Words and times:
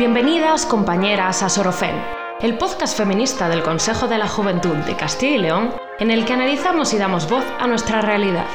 Bienvenidas 0.00 0.64
compañeras 0.64 1.42
a 1.42 1.50
Sorofén, 1.50 1.94
el 2.40 2.56
podcast 2.56 2.96
feminista 2.96 3.50
del 3.50 3.62
Consejo 3.62 4.08
de 4.08 4.16
la 4.16 4.28
Juventud 4.28 4.74
de 4.74 4.96
Castilla 4.96 5.36
y 5.36 5.38
León, 5.40 5.74
en 5.98 6.10
el 6.10 6.24
que 6.24 6.32
analizamos 6.32 6.94
y 6.94 6.96
damos 6.96 7.28
voz 7.28 7.44
a 7.58 7.66
nuestra 7.66 8.00
realidad. 8.00 8.46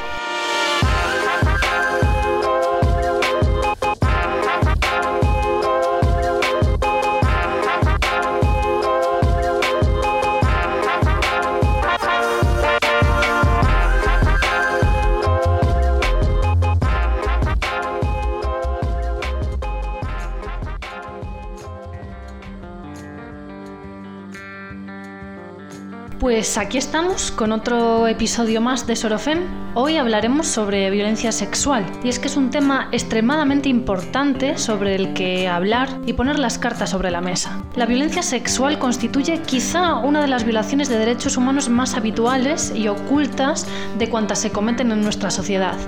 Pues 26.36 26.58
aquí 26.58 26.76
estamos 26.76 27.30
con 27.30 27.50
otro 27.50 28.06
episodio 28.06 28.60
más 28.60 28.86
de 28.86 28.94
Sorofem. 28.94 29.72
Hoy 29.72 29.96
hablaremos 29.96 30.46
sobre 30.46 30.90
violencia 30.90 31.32
sexual 31.32 31.86
y 32.04 32.10
es 32.10 32.18
que 32.18 32.28
es 32.28 32.36
un 32.36 32.50
tema 32.50 32.90
extremadamente 32.92 33.70
importante 33.70 34.58
sobre 34.58 34.96
el 34.96 35.14
que 35.14 35.48
hablar 35.48 35.88
y 36.04 36.12
poner 36.12 36.38
las 36.38 36.58
cartas 36.58 36.90
sobre 36.90 37.10
la 37.10 37.22
mesa. 37.22 37.64
La 37.74 37.86
violencia 37.86 38.22
sexual 38.22 38.78
constituye 38.78 39.40
quizá 39.46 39.94
una 39.94 40.20
de 40.20 40.28
las 40.28 40.44
violaciones 40.44 40.90
de 40.90 40.98
derechos 40.98 41.38
humanos 41.38 41.70
más 41.70 41.94
habituales 41.94 42.70
y 42.76 42.86
ocultas 42.88 43.66
de 43.98 44.10
cuantas 44.10 44.38
se 44.38 44.52
cometen 44.52 44.92
en 44.92 45.00
nuestra 45.00 45.30
sociedad. 45.30 45.78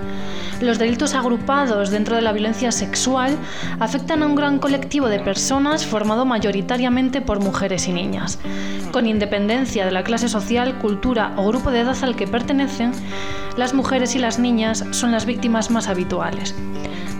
Los 0.61 0.79
delitos 0.79 1.15
agrupados 1.15 1.91
dentro 1.91 2.17
de 2.17 2.23
la 2.23 2.33
violencia 2.33 2.73
sexual 2.73 3.37
afectan 3.79 4.23
a 4.23 4.27
un 4.27 4.35
gran 4.35 4.59
colectivo 4.59 5.09
de 5.09 5.21
personas 5.21 5.87
formado 5.87 6.25
mayoritariamente 6.25 7.21
por 7.21 7.39
mujeres 7.39 7.87
y 7.87 7.93
niñas. 7.93 8.41
Con 8.91 9.07
independencia 9.07 9.85
de 9.85 9.93
la 9.93 10.03
clase 10.03 10.29
social, 10.29 10.79
cultura 10.79 11.33
o 11.37 11.47
grupo 11.47 11.71
de 11.71 11.81
edad 11.81 11.97
al 12.03 12.17
que 12.17 12.27
pertenecen, 12.27 12.91
las 13.57 13.73
mujeres 13.73 14.17
y 14.17 14.19
las 14.19 14.41
niñas 14.41 14.85
son 14.91 15.13
las 15.13 15.27
víctimas 15.27 15.71
más 15.71 15.87
habituales. 15.87 16.55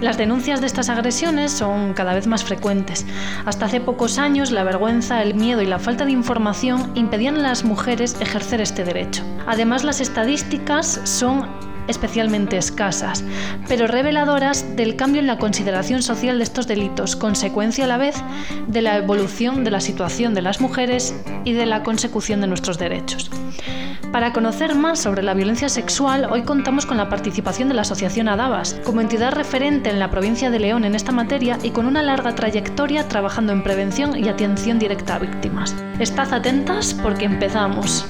Las 0.01 0.17
denuncias 0.19 0.61
de 0.61 0.67
estas 0.67 0.89
agresiones 0.89 1.53
son 1.53 1.95
cada 1.95 2.15
vez 2.15 2.27
más 2.27 2.45
frecuentes. 2.45 3.07
Hasta 3.45 3.67
hace 3.67 3.81
pocos 3.81 4.19
años 4.19 4.51
la 4.51 4.65
vergüenza, 4.65 5.23
el 5.23 5.35
miedo 5.35 5.63
y 5.63 5.67
la 5.67 5.79
falta 5.79 6.05
de 6.05 6.13
información 6.13 6.93
impedían 6.95 7.37
a 7.37 7.43
las 7.43 7.65
mujeres 7.65 8.17
ejercer 8.21 8.61
este 8.61 8.85
derecho. 8.85 9.25
Además, 9.47 9.83
las 9.83 10.01
estadísticas 10.01 11.01
son 11.03 11.68
especialmente 11.89 12.57
escasas, 12.57 13.25
pero 13.67 13.87
reveladoras 13.87 14.77
del 14.77 14.97
cambio 14.97 15.21
en 15.21 15.27
la 15.27 15.39
consideración 15.39 16.03
social 16.03 16.39
de 16.39 16.45
estos 16.45 16.67
delitos, 16.67 17.17
consecuencia 17.17 17.85
a 17.85 17.89
la 17.89 17.97
vez 17.97 18.17
de 18.69 18.83
la 18.83 18.97
evolución 18.97 19.65
de 19.65 19.71
la 19.71 19.81
situación 19.81 20.35
de 20.35 20.43
las 20.43 20.61
mujeres 20.61 21.15
y 21.45 21.53
de 21.53 21.67
la 21.67 21.83
consecución 21.83 22.41
de 22.41 22.47
nuestros 22.47 22.79
derechos. 22.79 23.31
Para 24.13 24.33
conocer 24.33 24.75
más 24.75 25.01
sobre 25.01 25.23
la 25.23 25.35
violencia 25.35 25.69
sexual, 25.69 26.29
hoy 26.31 26.43
contamos 26.43 26.87
con 26.87 26.97
la 26.97 27.11
participación 27.11 27.69
de 27.69 27.75
la 27.75 27.83
Asociación 27.83 28.29
Adabas, 28.29 28.81
como 28.85 29.03
entidad 29.03 29.33
referente 29.33 29.91
en 29.91 29.99
la 29.99 30.11
provincia 30.11 30.51
de 30.51 30.59
León 30.59 30.85
en 30.85 30.95
esta 30.95 31.13
materia 31.13 31.59
y 31.63 31.71
con 31.71 31.87
una 31.87 32.03
larga 32.03 32.35
trayectoria 32.35 33.07
trabajando 33.07 33.53
en 33.53 33.63
prevención 33.63 34.17
y 34.17 34.29
atención 34.29 34.79
directa 34.79 35.17
a 35.17 35.19
víctimas. 35.19 35.77
Estad 35.99 36.33
atentas 36.33 36.95
porque 36.95 37.27
empezamos. 37.27 38.07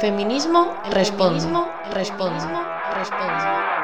El 0.00 0.12
feminismo 0.12 0.76
responde. 0.92 1.46
responde. 1.92 2.40
responde. 2.94 3.79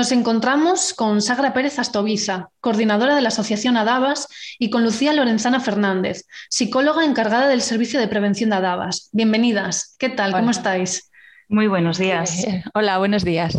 Nos 0.00 0.12
encontramos 0.12 0.94
con 0.94 1.20
Sagra 1.20 1.52
Pérez 1.52 1.78
Astoviza, 1.78 2.48
coordinadora 2.60 3.14
de 3.14 3.20
la 3.20 3.28
Asociación 3.28 3.76
Adabas, 3.76 4.28
y 4.58 4.70
con 4.70 4.82
Lucía 4.82 5.12
Lorenzana 5.12 5.60
Fernández, 5.60 6.24
psicóloga 6.48 7.04
encargada 7.04 7.48
del 7.48 7.60
Servicio 7.60 8.00
de 8.00 8.08
Prevención 8.08 8.48
de 8.48 8.56
Adabas. 8.56 9.10
Bienvenidas. 9.12 9.96
¿Qué 9.98 10.08
tal? 10.08 10.32
¿Cómo 10.32 10.52
estáis? 10.52 11.10
Muy 11.50 11.66
buenos 11.66 11.98
días. 11.98 12.46
hola, 12.72 12.96
buenos 12.96 13.24
días. 13.24 13.58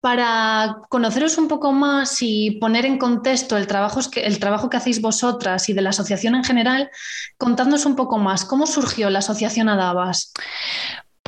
Para 0.00 0.78
conoceros 0.88 1.38
un 1.38 1.46
poco 1.46 1.70
más 1.70 2.16
y 2.20 2.58
poner 2.60 2.84
en 2.84 2.98
contexto 2.98 3.56
el 3.56 3.68
trabajo, 3.68 4.00
el 4.16 4.40
trabajo 4.40 4.68
que 4.68 4.78
hacéis 4.78 5.00
vosotras 5.00 5.68
y 5.68 5.72
de 5.72 5.82
la 5.82 5.90
asociación 5.90 6.34
en 6.34 6.42
general, 6.42 6.90
contadnos 7.36 7.86
un 7.86 7.94
poco 7.94 8.18
más. 8.18 8.44
¿Cómo 8.44 8.66
surgió 8.66 9.08
la 9.08 9.20
Asociación 9.20 9.68
Adabas? 9.68 10.32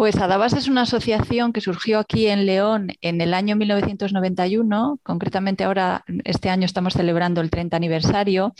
Pues 0.01 0.17
Adabas 0.17 0.55
es 0.55 0.67
una 0.67 0.81
asociación 0.85 1.53
que 1.53 1.61
surgió 1.61 1.99
aquí 1.99 2.27
en 2.29 2.47
León 2.47 2.93
en 3.03 3.21
el 3.21 3.35
año 3.35 3.55
1991, 3.55 4.99
concretamente 5.03 5.65
ahora 5.65 6.07
este 6.25 6.49
año 6.49 6.65
estamos 6.65 6.95
celebrando 6.95 7.43
el 7.43 7.51
30 7.51 7.77
aniversario, 7.77 8.55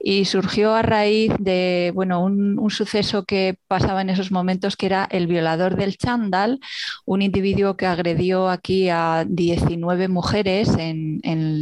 y 0.00 0.24
surgió 0.24 0.74
a 0.74 0.82
raíz 0.82 1.32
de 1.38 1.92
bueno, 1.94 2.24
un, 2.24 2.70
suceso 2.70 3.24
que 3.24 3.56
pasaba 3.68 4.00
en 4.00 4.10
esos 4.10 4.30
momentos 4.30 4.76
que 4.76 4.86
era 4.86 5.06
el 5.10 5.26
violador 5.26 5.76
del 5.76 5.96
chándal, 5.96 6.60
un 7.04 7.20
individuo 7.20 7.76
que 7.76 7.86
agredió 7.86 8.48
aquí 8.48 8.88
a 8.88 9.24
19 9.28 10.08
mujeres 10.08 10.70
en, 10.78 11.20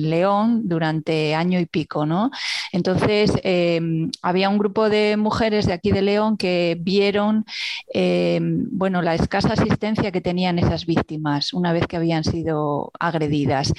León 0.09 0.63
durante 0.69 1.35
año 1.35 1.59
y 1.61 1.67
pico. 1.67 2.07
¿no? 2.07 2.31
Entonces, 2.73 3.33
em, 3.43 4.11
había 4.23 4.49
un 4.49 4.59
grupo 4.59 4.89
de 4.89 5.17
mujeres 5.17 5.67
de 5.67 5.73
aquí 5.73 5.93
de 5.93 6.03
León 6.03 6.37
que 6.37 6.77
vieron 6.81 7.45
em, 7.93 8.67
bueno, 8.71 9.03
la 9.03 9.18
escasa 9.19 9.53
asistencia 9.53 10.13
que 10.13 10.21
tenían 10.21 10.59
esas 10.59 10.87
víctimas 10.87 11.53
una 11.53 11.73
vez 11.73 11.87
que 11.87 11.97
habían 11.97 12.25
sido 12.25 12.91
agredidas 12.99 13.73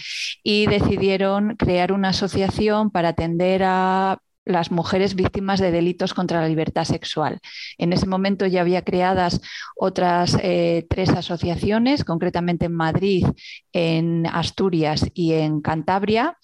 y 0.44 0.68
decidieron 0.68 1.56
crear 1.56 1.92
una 1.92 2.10
asociación 2.10 2.92
para 2.92 3.10
atender 3.10 3.64
a 3.64 4.20
las 4.46 4.72
mujeres 4.72 5.16
víctimas 5.16 5.60
de 5.60 5.72
delitos 5.72 6.14
contra 6.14 6.42
la 6.42 6.48
libertad 6.48 6.84
sexual. 6.84 7.40
En 7.78 7.94
ese 7.94 8.08
momento 8.08 8.48
ya 8.48 8.62
había 8.62 8.82
creadas 8.82 9.42
otras 9.76 10.38
eh, 10.42 10.86
tres 10.90 11.10
asociaciones, 11.10 12.04
concretamente 12.04 12.66
en 12.66 12.74
Madrid, 12.74 13.26
en 13.72 14.26
Asturias 14.26 15.06
y 15.14 15.34
en 15.34 15.62
Cantabria 15.62 16.38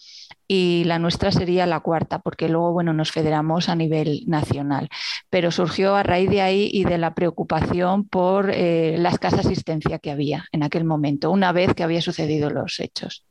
y 0.48 0.84
la 0.86 1.00
nuestra 1.00 1.32
sería 1.32 1.66
la 1.66 1.80
cuarta, 1.80 2.20
porque 2.20 2.50
luego 2.50 2.72
bueno, 2.74 2.94
nos 2.94 3.12
federamos 3.12 3.70
a 3.70 3.76
nivel 3.76 4.24
nacional. 4.28 4.90
Pero 5.30 5.52
surgió 5.52 5.96
a 5.96 6.04
raíz 6.04 6.30
de 6.30 6.42
ahí 6.42 6.70
y 6.72 6.84
de 6.84 6.98
la 6.98 7.14
preocupación 7.14 8.08
por 8.08 8.52
eh, 8.52 8.96
la 8.98 9.10
escasa 9.10 9.40
asistencia 9.40 10.00
que 10.00 10.12
había 10.12 10.46
en 10.52 10.64
aquel 10.64 10.84
momento, 10.84 11.32
una 11.32 11.52
vez 11.52 11.74
que 11.74 11.84
había 11.84 12.02
sucedido 12.02 12.50
los 12.50 12.80
hechos. 12.80 13.26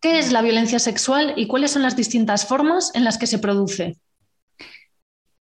¿Qué 0.00 0.18
es 0.18 0.32
la 0.32 0.42
violencia 0.42 0.78
sexual 0.78 1.32
y 1.36 1.46
cuáles 1.46 1.70
son 1.70 1.82
las 1.82 1.96
distintas 1.96 2.46
formas 2.46 2.94
en 2.94 3.04
las 3.04 3.16
que 3.16 3.26
se 3.26 3.38
produce? 3.38 3.96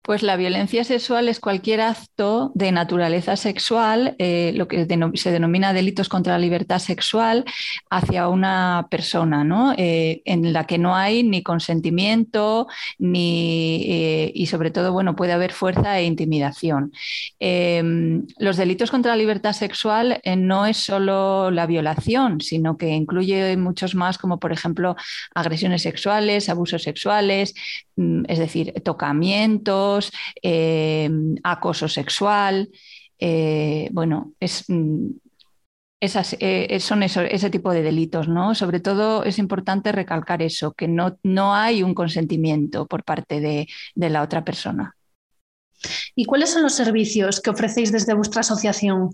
Pues 0.08 0.22
la 0.22 0.36
violencia 0.36 0.84
sexual 0.84 1.28
es 1.28 1.38
cualquier 1.38 1.82
acto 1.82 2.50
de 2.54 2.72
naturaleza 2.72 3.36
sexual, 3.36 4.16
eh, 4.18 4.52
lo 4.54 4.66
que 4.66 4.86
se 5.16 5.30
denomina 5.30 5.74
delitos 5.74 6.08
contra 6.08 6.32
la 6.32 6.38
libertad 6.38 6.78
sexual, 6.78 7.44
hacia 7.90 8.28
una 8.28 8.86
persona, 8.90 9.44
¿no? 9.44 9.74
Eh, 9.76 10.22
en 10.24 10.54
la 10.54 10.64
que 10.64 10.78
no 10.78 10.96
hay 10.96 11.24
ni 11.24 11.42
consentimiento 11.42 12.68
ni, 12.98 13.82
eh, 13.86 14.32
y 14.34 14.46
sobre 14.46 14.70
todo, 14.70 14.94
bueno, 14.94 15.14
puede 15.14 15.32
haber 15.32 15.52
fuerza 15.52 15.98
e 15.98 16.06
intimidación. 16.06 16.90
Em, 17.38 18.26
los 18.38 18.56
delitos 18.56 18.90
contra 18.90 19.12
la 19.12 19.18
libertad 19.18 19.52
sexual 19.52 20.22
no 20.38 20.64
es 20.64 20.78
solo 20.78 21.50
la 21.50 21.66
violación, 21.66 22.40
sino 22.40 22.78
que 22.78 22.88
incluye 22.88 23.54
muchos 23.58 23.94
más, 23.94 24.16
como 24.16 24.38
por 24.38 24.52
ejemplo 24.52 24.96
agresiones 25.34 25.82
sexuales, 25.82 26.48
abusos 26.48 26.82
sexuales, 26.82 27.52
mm, 27.96 28.22
es 28.26 28.38
decir, 28.38 28.72
tocamientos 28.82 29.97
eh, 30.42 31.10
acoso 31.42 31.88
sexual. 31.88 32.68
Eh, 33.18 33.88
bueno, 33.92 34.32
es, 34.40 34.64
mm, 34.68 35.10
eh, 36.00 36.80
son 36.80 37.02
ese 37.02 37.50
tipo 37.50 37.72
de 37.72 37.82
delitos, 37.82 38.28
¿no? 38.28 38.54
Sobre 38.54 38.80
todo 38.80 39.24
es 39.24 39.38
importante 39.38 39.90
recalcar 39.92 40.42
eso, 40.42 40.72
que 40.72 40.86
no, 40.86 41.18
no 41.22 41.54
hay 41.54 41.82
un 41.82 41.94
consentimiento 41.94 42.86
por 42.86 43.04
parte 43.04 43.40
de, 43.40 43.66
de 43.94 44.10
la 44.10 44.22
otra 44.22 44.44
persona. 44.44 44.94
¿Y 46.14 46.24
cuáles 46.24 46.50
son 46.50 46.62
los 46.62 46.74
servicios 46.74 47.40
que 47.40 47.50
ofrecéis 47.50 47.92
desde 47.92 48.14
vuestra 48.14 48.40
asociación? 48.40 49.10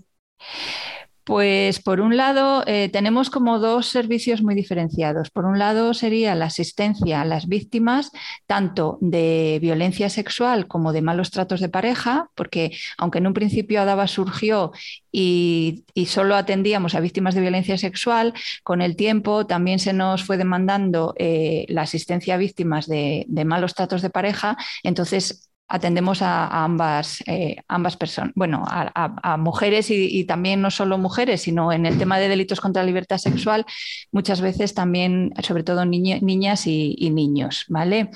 Pues 1.25 1.81
por 1.81 2.01
un 2.01 2.17
lado 2.17 2.63
eh, 2.67 2.87
tenemos 2.89 3.31
como 3.31 3.57
dos 3.57 3.87
servicios 3.87 4.43
muy 4.43 4.53
diferenciados. 4.53 5.31
Por 5.31 5.45
un 5.45 5.57
lado 5.57 5.95
sería 5.95 6.35
la 6.35 6.45
asistencia 6.45 7.21
a 7.21 7.25
las 7.25 7.47
víctimas 7.47 8.11
tanto 8.45 8.99
de 9.01 9.57
violencia 9.59 10.11
sexual 10.11 10.67
como 10.67 10.93
de 10.93 11.01
malos 11.01 11.31
tratos 11.31 11.61
de 11.61 11.69
pareja, 11.69 12.29
porque 12.35 12.77
aunque 12.99 13.17
en 13.17 13.25
un 13.25 13.33
principio 13.33 13.81
Adaba 13.81 14.07
surgió 14.07 14.71
y, 15.11 15.83
solo 16.05 16.35
atendíamos 16.35 16.93
a 16.93 16.99
víctimas 16.99 17.33
de 17.33 17.41
violencia 17.41 17.79
sexual, 17.79 18.35
con 18.61 18.83
el 18.83 18.95
tiempo 18.95 19.47
también 19.47 19.79
se 19.79 19.93
nos 19.93 20.23
fue 20.23 20.37
demandando 20.37 21.15
eh, 21.17 21.65
la 21.69 21.81
asistencia 21.83 22.35
a 22.35 22.37
víctimas 22.37 22.85
de, 22.85 23.25
de 23.27 23.45
malos 23.45 23.73
tratos 23.73 24.03
de 24.03 24.11
pareja. 24.11 24.57
Entonces 24.83 25.49
atendemos 25.67 26.21
a, 26.21 26.63
ambas, 26.63 27.23
eh, 27.25 27.57
ambas 27.67 27.97
personas, 27.97 28.31
bueno, 28.35 28.63
a, 28.67 29.37
mujeres 29.37 29.89
y, 29.89 30.23
también 30.25 30.61
no 30.61 30.71
solo 30.71 30.97
mujeres, 30.97 31.41
sino 31.41 31.71
en 31.71 31.85
el 31.85 31.97
tema 31.97 32.19
de 32.19 32.27
delitos 32.27 32.61
contra 32.61 32.83
la 32.83 32.87
libertad 32.87 33.17
sexual, 33.17 33.65
muchas 34.11 34.41
veces 34.41 34.73
también, 34.73 35.33
sobre 35.41 35.63
todo 35.63 35.85
niñas 35.85 36.67
y, 36.67 37.09
niños, 37.09 37.65
¿vale? 37.67 38.09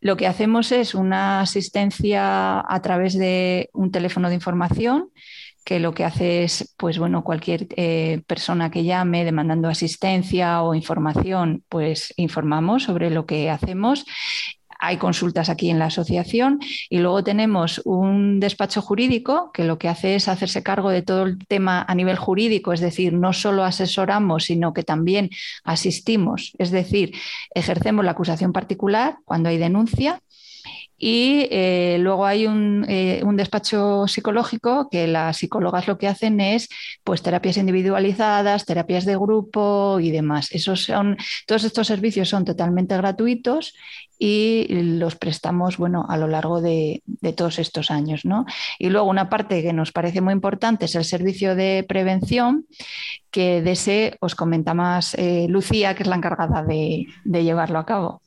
Lo 0.00 0.16
que 0.16 0.26
hacemos 0.26 0.72
es 0.72 0.94
una 0.94 1.40
asistencia 1.40 2.60
a 2.60 2.82
través 2.82 3.16
de 3.16 3.70
un 3.72 3.90
teléfono 3.90 4.28
de 4.28 4.34
información 4.34 5.10
que 5.64 5.78
lo 5.78 5.92
que 5.92 6.04
hace 6.04 6.42
es, 6.42 6.74
pues 6.78 6.98
bueno, 6.98 7.22
cualquier 7.22 7.66
eh, 7.76 8.22
persona 8.26 8.70
que 8.70 8.82
llame 8.82 9.24
demandando 9.24 9.68
asistencia 9.68 10.62
o 10.62 10.74
información, 10.74 11.64
pues 11.68 12.14
informamos 12.16 12.84
sobre 12.84 13.10
lo 13.10 13.26
que 13.26 13.50
hacemos 13.50 14.06
hay 14.80 14.96
consultas 14.96 15.48
aquí 15.50 15.70
en 15.70 15.78
la 15.78 15.86
asociación 15.86 16.58
y 16.88 16.98
luego 16.98 17.22
tenemos 17.22 17.82
un 17.84 18.40
despacho 18.40 18.80
jurídico 18.80 19.50
que 19.52 19.64
lo 19.64 19.78
que 19.78 19.88
hace 19.88 20.14
es 20.14 20.26
hacerse 20.26 20.62
cargo 20.62 20.90
de 20.90 21.02
todo 21.02 21.24
el 21.24 21.38
tema 21.46 21.84
a 21.86 21.94
nivel 21.94 22.16
jurídico, 22.16 22.72
es 22.72 22.80
decir, 22.80 23.12
no 23.12 23.32
solo 23.32 23.64
asesoramos, 23.64 24.44
sino 24.44 24.72
que 24.72 24.82
también 24.82 25.30
asistimos, 25.64 26.52
es 26.58 26.70
decir, 26.70 27.12
ejercemos 27.54 28.04
la 28.04 28.12
acusación 28.12 28.52
particular 28.52 29.18
cuando 29.24 29.50
hay 29.50 29.58
denuncia 29.58 30.20
y 31.02 31.48
eh, 31.50 31.96
luego 31.98 32.26
hay 32.26 32.44
eh, 32.44 33.22
un, 33.24 33.36
despacho 33.36 34.06
psicológico 34.06 34.90
que 34.90 35.06
las 35.06 35.38
psicólogas 35.38 35.88
lo 35.88 35.96
que 35.96 36.06
hacen 36.06 36.40
es 36.40 36.68
pues 37.02 37.22
terapias 37.22 37.56
individualizadas, 37.56 38.66
terapias 38.66 39.06
de 39.06 39.16
grupo 39.16 39.98
y 39.98 40.10
demás. 40.10 40.52
Esos 40.52 40.84
son, 40.84 41.16
todos 41.46 41.64
estos 41.64 41.86
servicios 41.86 42.28
son 42.28 42.44
totalmente 42.44 42.98
gratuitos 42.98 43.72
y 44.18 44.66
los 44.68 45.16
prestamos 45.16 45.78
bueno, 45.78 46.04
a 46.06 46.18
lo 46.18 46.28
largo 46.28 46.60
de, 46.60 47.02
todos 47.34 47.58
estos 47.58 47.90
años. 47.90 48.26
¿no? 48.26 48.44
Y 48.78 48.90
luego 48.90 49.08
una 49.08 49.30
parte 49.30 49.62
que 49.62 49.72
nos 49.72 49.92
parece 49.92 50.20
muy 50.20 50.34
importante 50.34 50.84
es 50.84 50.94
el 50.96 51.06
servicio 51.06 51.54
de 51.54 51.82
prevención, 51.88 52.66
que 53.30 53.62
de 53.62 53.72
ese 53.72 54.18
os 54.20 54.34
comenta 54.34 54.74
más 54.74 55.14
eh, 55.14 55.46
Lucía, 55.48 55.94
que 55.94 56.02
es 56.02 56.08
la 56.10 56.16
encargada 56.16 56.62
de 56.62 57.06
llevarlo 57.24 57.78
a 57.78 57.86
cabo. 57.86 58.20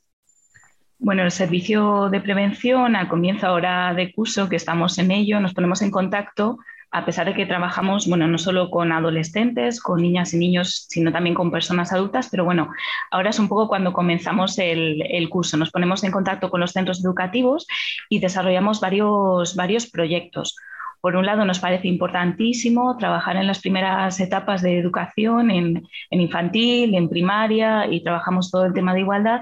Bueno, 1.04 1.24
el 1.24 1.32
servicio 1.32 2.08
de 2.10 2.22
prevención, 2.22 2.96
al 2.96 3.10
comienzo 3.10 3.46
ahora 3.46 3.94
de 3.94 4.14
curso, 4.14 4.48
que 4.48 4.56
estamos 4.56 4.98
en 5.00 5.12
ello, 5.12 5.42
nos 5.42 5.54
ponemos 5.54 5.82
en 5.82 5.92
contacto, 5.92 6.60
a 6.92 7.04
pesar 7.04 7.26
de 7.26 7.34
que 7.34 7.46
trabajamos, 7.46 8.08
bueno, 8.08 8.26
no 8.30 8.38
solo 8.38 8.72
con 8.72 8.94
adolescentes, 8.94 9.82
con 9.82 10.02
niñas 10.02 10.34
y 10.34 10.38
niños, 10.38 10.86
sino 10.88 11.12
también 11.12 11.36
con 11.36 11.52
personas 11.52 11.92
adultas, 11.92 12.30
pero 12.32 12.46
bueno, 12.46 12.70
ahora 13.12 13.32
es 13.32 13.40
un 13.40 13.50
poco 13.50 13.68
cuando 13.68 13.92
comenzamos 13.92 14.58
el, 14.60 15.02
el 15.10 15.28
curso. 15.28 15.58
Nos 15.58 15.72
ponemos 15.72 16.06
en 16.06 16.14
contacto 16.14 16.50
con 16.50 16.62
los 16.62 16.72
centros 16.72 17.04
educativos 17.04 17.68
y 18.08 18.20
desarrollamos 18.20 18.80
varios, 18.80 19.58
varios 19.58 19.88
proyectos. 19.88 20.56
Por 21.04 21.18
un 21.18 21.26
lado, 21.26 21.44
nos 21.44 21.60
parece 21.60 21.90
importantísimo 21.90 22.96
trabajar 22.96 23.36
en 23.36 23.46
las 23.46 23.60
primeras 23.60 24.22
etapas 24.22 24.62
de 24.62 24.80
educación, 24.80 25.52
en, 25.52 25.86
infantil, 26.12 26.96
en 26.96 27.10
primaria, 27.10 27.88
y 27.92 28.02
trabajamos 28.02 28.50
todo 28.50 28.64
el 28.64 28.74
tema 28.74 28.94
de 28.94 29.02
igualdad. 29.02 29.42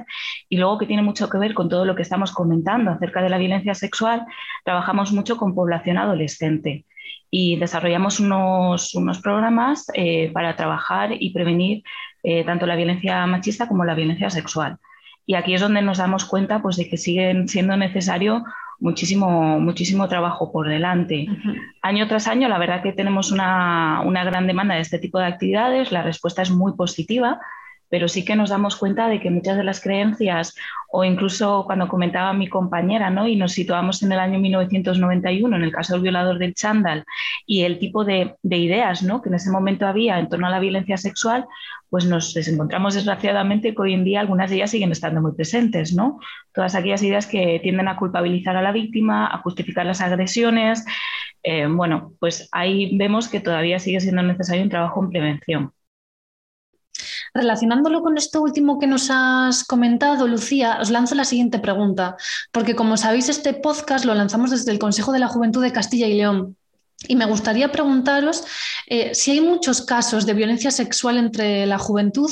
Y 0.50 0.58
luego, 0.58 0.80
que 0.80 0.88
tiene 0.88 1.04
mucho 1.04 1.30
que 1.30 1.38
ver 1.38 1.54
con 1.54 1.70
todo 1.70 1.86
lo 1.86 1.96
que 1.96 2.02
estamos 2.02 2.32
comentando 2.32 2.90
acerca 2.90 3.22
de 3.22 3.30
la 3.30 3.38
violencia 3.38 3.76
sexual, 3.76 4.26
trabajamos 4.66 5.12
mucho 5.12 5.38
con 5.38 5.54
población 5.54 6.00
adolescente 6.00 6.86
y 7.30 7.58
desarrollamos 7.58 8.20
unos, 8.20 9.22
programas 9.22 9.86
eh, 9.94 10.32
para 10.34 10.56
trabajar 10.56 11.12
y 11.14 11.30
prevenir 11.30 11.84
eh, 12.24 12.44
tanto 12.44 12.66
la 12.66 12.76
violencia 12.76 13.24
machista 13.28 13.68
como 13.68 13.86
la 13.86 13.94
violencia 13.94 14.32
sexual. 14.32 14.78
Y 15.28 15.36
aquí 15.36 15.54
es 15.54 15.62
donde 15.62 15.84
nos 15.84 16.00
damos 16.00 16.26
cuenta 16.26 16.64
pues, 16.64 16.76
de 16.78 16.90
que 16.90 16.98
siguen 16.98 17.48
siendo 17.48 17.78
necesario 17.78 18.44
muchísimo, 18.82 19.60
muchísimo 19.60 20.10
trabajo 20.10 20.52
por 20.52 20.68
delante. 20.68 21.28
Año 21.82 22.08
tras 22.08 22.28
año, 22.28 22.50
la 22.50 22.58
verdad 22.58 22.84
que 22.84 22.92
tenemos 22.92 23.32
una, 23.32 24.02
una 24.06 24.26
gran 24.26 24.48
demanda 24.48 24.76
de 24.76 24.82
este 24.82 25.00
tipo 25.00 25.20
de 25.20 25.26
actividades, 25.26 25.92
la 25.92 26.04
respuesta 26.04 26.42
es 26.42 26.52
muy 26.52 26.74
positiva 26.74 27.40
pero 27.92 28.08
sí 28.08 28.24
que 28.24 28.38
nos 28.38 28.50
damos 28.50 28.78
cuenta 28.78 29.10
de 29.10 29.20
que 29.20 29.30
muchas 29.30 29.58
de 29.58 29.66
las 29.66 29.82
creencias, 29.82 30.56
o 30.90 31.04
incluso 31.04 31.66
cuando 31.66 31.90
comentaba 31.90 32.32
mi 32.32 32.48
compañera, 32.48 33.10
¿no? 33.10 33.28
y 33.28 33.36
nos 33.36 33.52
situamos 33.52 34.02
en 34.02 34.14
el 34.14 34.20
año 34.20 34.40
1991, 34.40 35.58
en 35.58 35.62
el 35.62 35.74
caso 35.74 35.94
del 35.94 36.02
violador 36.02 36.40
del 36.40 36.54
chándal, 36.54 37.04
y 37.46 37.64
el 37.64 37.80
tipo 37.80 38.06
de, 38.06 38.38
ideas 38.44 39.04
¿no? 39.04 39.22
que 39.22 39.28
en 39.28 39.36
ese 39.36 39.52
momento 39.52 39.86
había 39.86 40.20
en 40.20 40.30
torno 40.30 40.48
a 40.48 40.52
la 40.52 40.62
violencia 40.62 40.96
sexual, 40.96 41.46
pues 41.90 42.06
nos 42.06 42.36
encontramos 42.38 42.94
desgraciadamente 42.94 43.76
que 43.76 43.82
hoy 43.82 43.94
en 43.94 44.06
día 44.06 44.22
algunas 44.22 44.50
de 44.50 44.56
ellas 44.56 44.72
siguen 44.72 44.94
estando 44.94 45.22
muy 45.22 45.34
presentes. 45.34 45.94
¿no? 45.94 46.18
Todas 46.54 46.76
aquellas 46.76 47.04
ideas 47.04 47.28
que 47.28 47.60
tienden 47.62 47.90
a 47.90 47.98
culpabilizar 47.98 48.56
a 48.56 48.62
la 48.62 48.72
víctima, 48.72 49.28
a 49.28 49.40
justificar 49.40 49.86
las 49.86 50.00
agresiones. 50.00 50.86
Eh, 51.44 51.68
bueno, 51.68 52.14
pues 52.22 52.48
ahí 52.54 52.98
vemos 52.98 53.28
que 53.28 53.42
todavía 53.42 53.80
sigue 53.80 54.00
siendo 54.00 54.24
necesario 54.24 54.64
un 54.64 54.70
trabajo 54.70 55.04
en 55.04 55.10
prevención. 55.10 55.74
Relacionándolo 57.34 58.02
con 58.02 58.18
esto 58.18 58.42
último 58.42 58.78
que 58.78 58.88
nos 58.88 59.10
has 59.10 59.64
comentado, 59.64 60.28
Lucía, 60.28 60.80
os 60.82 60.90
lanzo 60.90 61.16
la 61.16 61.24
siguiente 61.24 61.60
pregunta, 61.60 62.18
porque 62.52 62.76
como 62.76 62.98
sabéis, 62.98 63.30
este 63.30 63.54
podcast 63.54 64.04
lo 64.04 64.14
lanzamos 64.14 64.52
desde 64.52 64.72
el 64.72 64.80
Consejo 64.80 65.14
de 65.14 65.20
la 65.20 65.30
Juventud 65.30 65.64
de 65.64 65.72
Castilla 65.72 66.08
y 66.08 66.16
León. 66.16 66.58
Y 67.08 67.16
me 67.16 67.26
gustaría 67.26 67.72
preguntaros 67.72 68.44
eh, 68.88 69.16
si 69.16 69.32
hay 69.32 69.42
muchos 69.42 69.82
casos 69.82 70.26
de 70.26 70.34
violencia 70.34 70.70
sexual 70.72 71.18
entre 71.18 71.66
la 71.66 71.80
juventud 71.80 72.30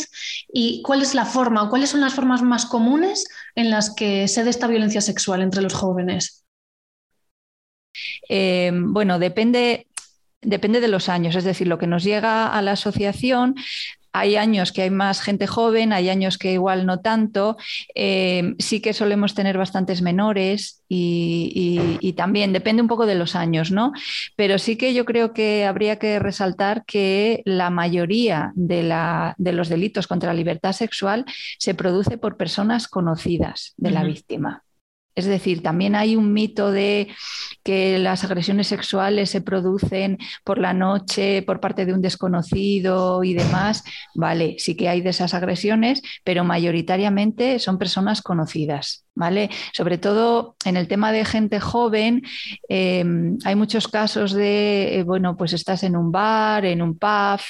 y 0.52 0.82
cuál 0.84 1.02
es 1.02 1.16
la 1.16 1.26
forma 1.26 1.64
o 1.64 1.70
cuáles 1.70 1.90
son 1.90 2.02
las 2.02 2.14
formas 2.14 2.44
más 2.44 2.66
comunes 2.66 3.26
en 3.56 3.72
las 3.72 3.96
que 3.96 4.28
se 4.28 4.44
da 4.44 4.50
esta 4.50 4.68
violencia 4.68 5.02
sexual 5.02 5.42
entre 5.42 5.62
los 5.62 5.74
jóvenes. 5.74 6.46
Eh, 8.30 8.72
bueno, 8.74 9.18
depende, 9.18 9.88
depende 10.42 10.82
de 10.82 10.88
los 10.88 11.10
años, 11.10 11.36
es 11.36 11.44
decir, 11.44 11.68
lo 11.68 11.80
que 11.80 11.88
nos 11.88 12.04
llega 12.04 12.48
a 12.48 12.62
la 12.62 12.74
asociación 12.74 13.56
hay 14.12 14.36
años 14.36 14.72
que 14.72 14.84
hay 14.84 14.90
más 14.90 15.22
gente 15.22 15.48
joven, 15.48 15.94
hay 15.94 16.10
años 16.10 16.38
que 16.38 16.54
igual 16.54 16.86
no 16.86 17.00
tanto. 17.02 17.58
Eh, 17.96 18.56
sí 18.60 18.82
que 18.82 18.94
solemos 18.94 19.36
tener 19.36 19.58
bastantes 19.58 20.02
menores 20.02 20.84
y, 20.88 22.14
también 22.18 22.52
depende 22.52 22.82
un 22.82 22.88
poco 22.88 23.06
de 23.06 23.16
los 23.16 23.36
años, 23.36 23.72
¿no? 23.72 23.94
Pero 24.36 24.58
sí 24.58 24.76
que 24.76 24.94
yo 24.94 25.06
creo 25.06 25.32
que 25.32 25.66
habría 25.66 26.00
que 26.00 26.20
resaltar 26.20 26.84
que 26.86 27.42
la 27.46 27.70
mayoría 27.70 28.52
de, 28.56 28.84
los 29.54 29.70
delitos 29.70 30.08
contra 30.08 30.34
la 30.34 30.38
libertad 30.38 30.74
sexual 30.74 31.26
se 31.58 31.76
produce 31.76 32.18
por 32.18 32.36
personas 32.36 32.88
conocidas 32.88 33.74
de 33.78 33.92
la 33.92 34.04
víctima. 34.04 34.64
Es 35.20 35.26
decir, 35.26 35.62
también 35.62 35.96
hay 35.96 36.16
un 36.16 36.34
mito 36.34 36.72
de 36.72 37.10
que 37.64 38.00
las 38.00 38.24
agresiones 38.24 38.68
sexuales 38.68 39.30
se 39.30 39.42
producen 39.42 40.18
por 40.44 40.60
la 40.60 40.74
noche 40.74 41.44
por 41.44 41.60
parte 41.60 41.86
de 41.86 41.94
un 41.94 42.02
desconocido 42.02 43.24
y 43.24 43.34
demás. 43.34 43.84
Vale, 44.16 44.56
sí 44.60 44.76
que 44.76 44.90
hay 44.90 45.02
de 45.02 45.10
esas 45.10 45.34
agresiones, 45.34 46.02
pero 46.24 46.44
mayoritariamente 46.44 47.60
son 47.60 47.78
personas 47.78 48.22
conocidas. 48.22 49.06
¿Vale? 49.20 49.50
Sobre 49.74 49.98
todo 49.98 50.56
en 50.64 50.78
el 50.78 50.88
tema 50.88 51.12
de 51.12 51.26
gente 51.26 51.60
joven, 51.60 52.24
eh, 52.70 53.04
hay 53.44 53.56
muchos 53.56 53.90
casos 53.90 54.32
de, 54.32 54.98
eh, 54.98 55.04
bueno, 55.04 55.36
pues 55.36 55.52
estás 55.52 55.84
en 55.84 55.98
un 55.98 56.10
bar, 56.10 56.64
en 56.64 56.82
un 56.82 56.98
pub, 56.98 57.42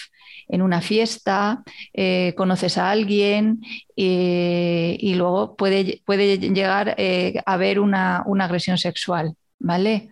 en 0.47 0.63
una 0.63 0.81
fiesta, 0.81 1.61
eh, 1.93 2.33
conoces 2.35 2.79
a 2.79 2.89
alguien 2.89 3.61
y 3.95 5.13
luego 5.13 5.55
puede, 5.55 6.01
puede 6.05 6.39
llegar 6.39 6.95
eh, 6.97 7.35
a 7.45 7.53
haber 7.53 7.79
una, 7.79 8.25
agresión 8.39 8.79
sexual, 8.79 9.35
¿vale? 9.59 10.09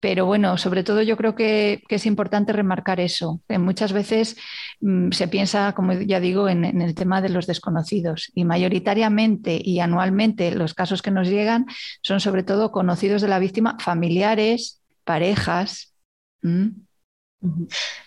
Pero 0.00 0.26
bueno, 0.26 0.58
sobre 0.58 0.84
todo 0.84 1.02
yo 1.02 1.16
creo 1.16 1.34
que, 1.34 1.82
es 1.88 2.06
importante 2.06 2.52
remarcar 2.52 3.00
eso. 3.00 3.40
muchas 3.48 3.92
veces 3.92 4.36
mm, 4.80 5.10
se 5.12 5.28
piensa, 5.28 5.72
como 5.74 5.94
ya 5.94 6.20
digo, 6.20 6.48
en, 6.48 6.64
el 6.64 6.94
tema 6.94 7.22
de 7.22 7.30
los 7.30 7.46
desconocidos 7.46 8.30
y 8.34 8.44
mayoritariamente 8.44 9.58
y 9.62 9.80
anualmente 9.80 10.54
los 10.54 10.74
casos 10.74 11.02
que 11.02 11.10
nos 11.10 11.28
llegan 11.28 11.66
son 12.02 12.20
sobre 12.20 12.42
todo 12.42 12.72
conocidos 12.72 13.22
de 13.22 13.28
la 13.28 13.38
víctima, 13.38 13.76
familiares, 13.80 14.82
parejas. 15.04 15.94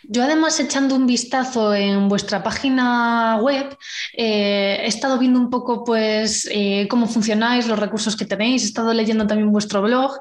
Yo 0.03 0.23
además 0.23 0.59
echando 0.59 0.95
un 0.95 1.05
vistazo 1.05 1.73
en 1.73 2.09
vuestra 2.09 2.43
página 2.43 3.37
web, 3.41 3.77
eh, 4.17 4.79
he 4.81 4.87
estado 4.87 5.19
viendo 5.19 5.39
un 5.39 5.49
poco 5.49 5.83
pues 5.83 6.49
eh, 6.51 6.87
cómo 6.89 7.07
funcionáis, 7.07 7.67
los 7.67 7.79
recursos 7.79 8.15
que 8.15 8.25
tenéis, 8.25 8.63
he 8.63 8.65
estado 8.65 8.93
leyendo 8.93 9.27
también 9.27 9.51
vuestro 9.51 9.81
blog 9.81 10.19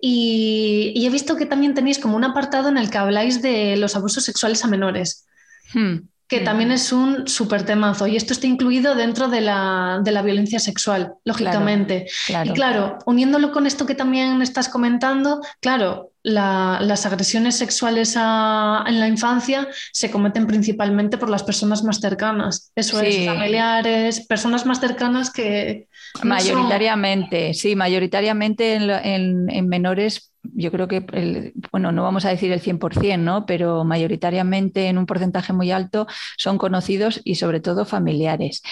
y, 0.00 0.92
he 1.06 1.10
visto 1.10 1.36
que 1.36 1.46
también 1.46 1.74
tenéis 1.74 1.98
como 1.98 2.16
un 2.16 2.24
apartado 2.24 2.68
en 2.68 2.76
el 2.76 2.90
que 2.90 2.98
habláis 2.98 3.40
de 3.40 3.76
los 3.76 3.96
abusos 3.96 4.24
sexuales 4.24 4.64
a 4.64 4.68
menores. 4.68 5.26
Hmm 5.72 5.98
que 6.28 6.40
también 6.40 6.70
es 6.70 6.92
un 6.92 7.26
súper 7.26 7.64
temazo. 7.64 8.06
Y 8.06 8.16
esto 8.16 8.34
está 8.34 8.46
incluido 8.46 8.94
dentro 8.94 9.28
de 9.28 9.40
la, 9.40 10.22
violencia 10.22 10.58
sexual, 10.58 11.14
lógicamente. 11.24 12.06
Y 12.44 12.50
claro, 12.50 12.98
uniéndolo 13.06 13.50
con 13.50 13.66
esto 13.66 13.86
que 13.86 13.94
también 13.94 14.42
estás 14.42 14.68
comentando, 14.68 15.40
claro, 15.60 16.12
las 16.22 17.06
agresiones 17.06 17.56
sexuales 17.56 18.14
en 18.14 19.00
la 19.00 19.08
infancia 19.08 19.68
se 19.92 20.10
cometen 20.10 20.46
principalmente 20.46 21.16
por 21.16 21.30
las 21.30 21.42
personas 21.42 21.82
más 21.82 22.00
cercanas. 22.00 22.72
Eso 22.74 23.00
es, 23.00 23.24
familiares, 23.24 24.26
personas 24.26 24.66
más 24.66 24.80
cercanas 24.80 25.30
que... 25.30 25.88
mayoritariamente, 26.24 27.54
sí, 27.54 27.76
mayoritariamente 27.76 28.74
en 28.74 29.68
menores 29.68 30.28
yo 30.54 30.70
creo 30.70 30.88
que, 30.88 31.52
bueno, 31.72 31.92
no 31.92 32.02
vamos 32.02 32.24
a 32.24 32.30
decir 32.30 32.52
el 32.52 32.60
100%, 32.60 33.18
¿no? 33.18 33.46
pero 33.46 33.84
mayoritariamente 33.84 34.88
en 34.88 34.98
un 34.98 35.06
porcentaje 35.06 35.52
muy 35.52 35.70
alto 35.70 36.06
son 36.36 36.58
conocidos 36.58 37.20
y 37.24 37.36
sobre 37.36 37.60
todo 37.60 37.84
familiares. 37.84 38.62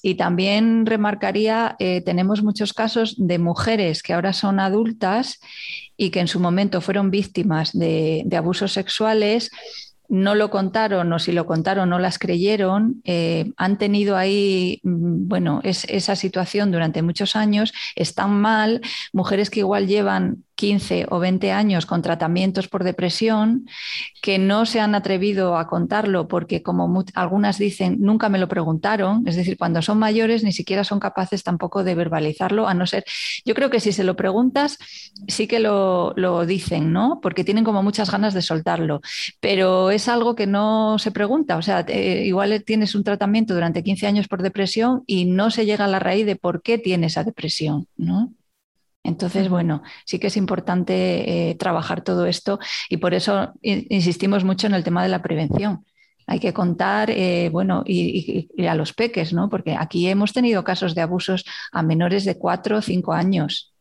Y 0.00 0.14
también 0.14 0.86
remarcaría, 0.86 1.74
eh, 1.80 2.02
tenemos 2.02 2.42
muchos 2.42 2.72
casos 2.72 3.14
de 3.18 3.38
mujeres 3.38 4.02
que 4.02 4.14
ahora 4.14 4.32
son 4.32 4.60
adultas 4.60 5.40
y 5.96 6.10
que 6.10 6.20
en 6.20 6.28
su 6.28 6.38
momento 6.38 6.80
fueron 6.80 7.10
víctimas 7.10 7.72
de, 7.72 8.24
abusos 8.36 8.72
sexuales 8.72 9.50
no 10.10 10.34
lo 10.34 10.48
contaron 10.48 11.12
o 11.12 11.18
si 11.18 11.32
lo 11.32 11.44
contaron 11.44 11.90
no 11.90 11.98
las 11.98 12.18
creyeron, 12.18 13.02
eh, 13.04 13.52
han 13.58 13.76
tenido 13.76 14.16
ahí, 14.16 14.80
bueno, 15.26 15.60
esa 15.64 16.16
situación 16.16 16.70
durante 16.70 17.02
muchos 17.02 17.36
años, 17.36 17.72
están 17.96 18.32
mal, 18.40 18.80
mujeres 19.12 19.50
que 19.50 19.60
igual 19.60 19.86
llevan 19.86 20.44
15 20.58 21.06
o 21.10 21.20
20 21.20 21.52
años 21.52 21.86
con 21.86 22.02
tratamientos 22.02 22.66
por 22.66 22.82
depresión 22.82 23.68
que 24.20 24.40
no 24.40 24.66
se 24.66 24.80
han 24.80 24.96
atrevido 24.96 25.56
a 25.56 25.68
contarlo 25.68 26.26
porque, 26.26 26.64
como 26.64 27.04
algunas 27.14 27.58
dicen, 27.58 27.98
nunca 28.00 28.28
me 28.28 28.40
lo 28.40 28.48
preguntaron. 28.48 29.22
Es 29.28 29.36
decir, 29.36 29.56
cuando 29.56 29.82
son 29.82 30.00
mayores 30.00 30.42
ni 30.42 30.52
siquiera 30.52 30.82
son 30.82 30.98
capaces 30.98 31.44
tampoco 31.44 31.84
de 31.84 31.94
verbalizarlo, 31.94 32.66
a 32.66 32.74
no 32.74 32.88
ser. 32.88 33.04
Yo 33.44 33.54
creo 33.54 33.70
que 33.70 33.78
si 33.78 33.92
se 33.92 34.02
lo 34.02 34.16
preguntas, 34.16 34.78
sí 35.28 35.46
que 35.46 35.60
lo, 35.60 36.12
dicen, 36.44 36.92
¿no? 36.92 37.20
Porque 37.22 37.44
tienen 37.44 37.62
como 37.62 37.84
muchas 37.84 38.10
ganas 38.10 38.34
de 38.34 38.42
soltarlo. 38.42 39.00
Pero 39.38 39.92
es 39.92 40.08
algo 40.08 40.34
que 40.34 40.48
no 40.48 40.98
se 40.98 41.12
pregunta. 41.12 41.56
O 41.56 41.62
sea, 41.62 41.86
igual 41.88 42.64
tienes 42.64 42.96
un 42.96 43.04
tratamiento 43.04 43.54
durante 43.54 43.84
15 43.84 44.08
años 44.08 44.26
por 44.26 44.42
depresión 44.42 45.04
y 45.06 45.26
no 45.26 45.52
se 45.52 45.66
llega 45.66 45.84
a 45.84 45.88
la 45.88 46.00
raíz 46.00 46.26
de 46.26 46.34
por 46.34 46.62
qué 46.62 46.78
tienes 46.78 47.12
esa 47.12 47.22
depresión, 47.22 47.86
¿no? 47.96 48.32
Entonces, 49.08 49.48
bueno, 49.48 49.82
sí 50.04 50.18
que 50.18 50.28
es 50.28 50.36
importante 50.36 51.50
eh, 51.50 51.54
trabajar 51.56 52.02
todo 52.02 52.26
esto 52.26 52.58
y 52.88 52.98
por 52.98 53.14
eso 53.14 53.52
insistimos 53.62 54.44
mucho 54.44 54.66
en 54.66 54.74
el 54.74 54.84
tema 54.84 55.02
de 55.02 55.08
la 55.08 55.22
prevención. 55.22 55.84
Hay 56.26 56.40
que 56.40 56.52
contar, 56.52 57.10
eh, 57.10 57.48
bueno, 57.50 57.82
y, 57.86 58.48
a 58.68 58.74
los 58.74 58.92
peques, 58.92 59.32
¿no? 59.32 59.48
Porque 59.48 59.74
aquí 59.78 60.06
hemos 60.08 60.34
tenido 60.34 60.62
casos 60.62 60.94
de 60.94 61.00
abusos 61.00 61.44
a 61.72 61.82
menores 61.82 62.24
de 62.24 62.36
cuatro 62.36 62.78
o 62.78 62.82
cinco 62.82 63.14
años. 63.14 63.72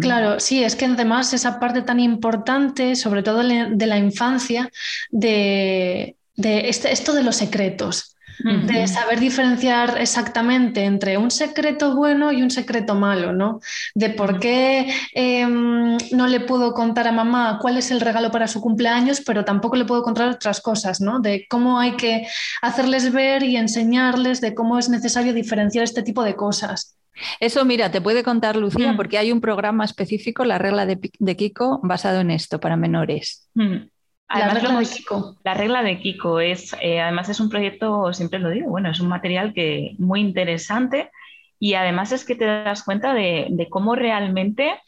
Claro, 0.00 0.38
sí, 0.40 0.62
es 0.62 0.76
que 0.76 0.86
además 0.86 1.32
esa 1.32 1.58
parte 1.58 1.82
tan 1.82 2.00
importante, 2.00 2.96
sobre 2.96 3.22
todo 3.22 3.42
de 3.42 3.86
la 3.86 3.98
infancia, 3.98 4.70
de, 5.10 6.16
este, 6.36 6.92
esto 6.92 7.12
de 7.12 7.22
los 7.22 7.36
secretos 7.36 8.13
de 8.38 8.86
saber 8.88 9.20
diferenciar 9.20 9.96
exactamente 10.00 10.84
entre 10.84 11.16
un 11.16 11.30
secreto 11.30 11.94
bueno 11.94 12.32
y 12.32 12.42
un 12.42 12.50
secreto 12.50 12.94
malo, 12.94 13.32
¿no? 13.32 13.60
De 13.94 14.10
por 14.10 14.40
qué 14.40 14.92
em, 15.12 15.96
no 16.12 16.26
le 16.26 16.40
puedo 16.40 16.74
contar 16.74 17.08
a 17.08 17.12
mamá 17.12 17.58
cuál 17.60 17.76
es 17.76 17.90
el 17.90 18.00
regalo 18.00 18.30
para 18.30 18.48
su 18.48 18.60
cumpleaños, 18.60 19.22
pero 19.24 19.44
tampoco 19.44 19.76
le 19.76 19.84
puedo 19.84 20.02
contar 20.02 20.28
otras 20.28 20.60
cosas, 20.60 21.00
¿no? 21.00 21.20
De 21.20 21.46
cómo 21.48 21.78
hay 21.78 21.92
que 21.96 22.26
hacerles 22.62 23.12
ver 23.12 23.42
y 23.42 23.56
enseñarles 23.56 24.40
de 24.40 24.54
cómo 24.54 24.78
es 24.78 24.88
necesario 24.88 25.32
diferenciar 25.32 25.84
este 25.84 26.02
tipo 26.02 26.22
de 26.22 26.34
cosas. 26.34 26.96
Eso, 27.38 27.64
mira, 27.64 27.92
te 27.92 28.00
puede 28.00 28.24
contar 28.24 28.56
Lucía, 28.56 28.92
mm. 28.92 28.96
porque 28.96 29.18
hay 29.18 29.30
un 29.30 29.40
programa 29.40 29.84
específico, 29.84 30.44
la 30.44 30.58
regla 30.58 30.84
de, 30.84 31.36
Kiko, 31.36 31.80
basado 31.84 32.20
en 32.20 32.32
esto, 32.32 32.58
para 32.58 32.76
menores. 32.76 33.48
Mm 33.54 33.93
la 34.28 34.48
regla 34.54 34.78
de 34.78 34.86
Kiko. 34.86 35.36
La 35.44 35.54
regla 35.54 35.82
de 35.82 35.98
Kiko 35.98 36.40
es, 36.40 36.74
eh, 36.80 37.00
además 37.00 37.28
es 37.28 37.40
un 37.40 37.48
proyecto, 37.48 38.12
siempre 38.12 38.38
lo 38.38 38.50
digo, 38.50 38.68
bueno, 38.68 38.90
es 38.90 39.00
un 39.00 39.08
material 39.08 39.52
que 39.52 39.94
muy 39.98 40.20
interesante 40.20 41.10
y 41.58 41.74
además 41.74 42.12
es 42.12 42.24
que 42.24 42.34
te 42.34 42.44
das 42.44 42.82
cuenta 42.82 43.14
de, 43.14 43.46
de 43.50 43.68
cómo 43.68 43.94
realmente 43.94 44.80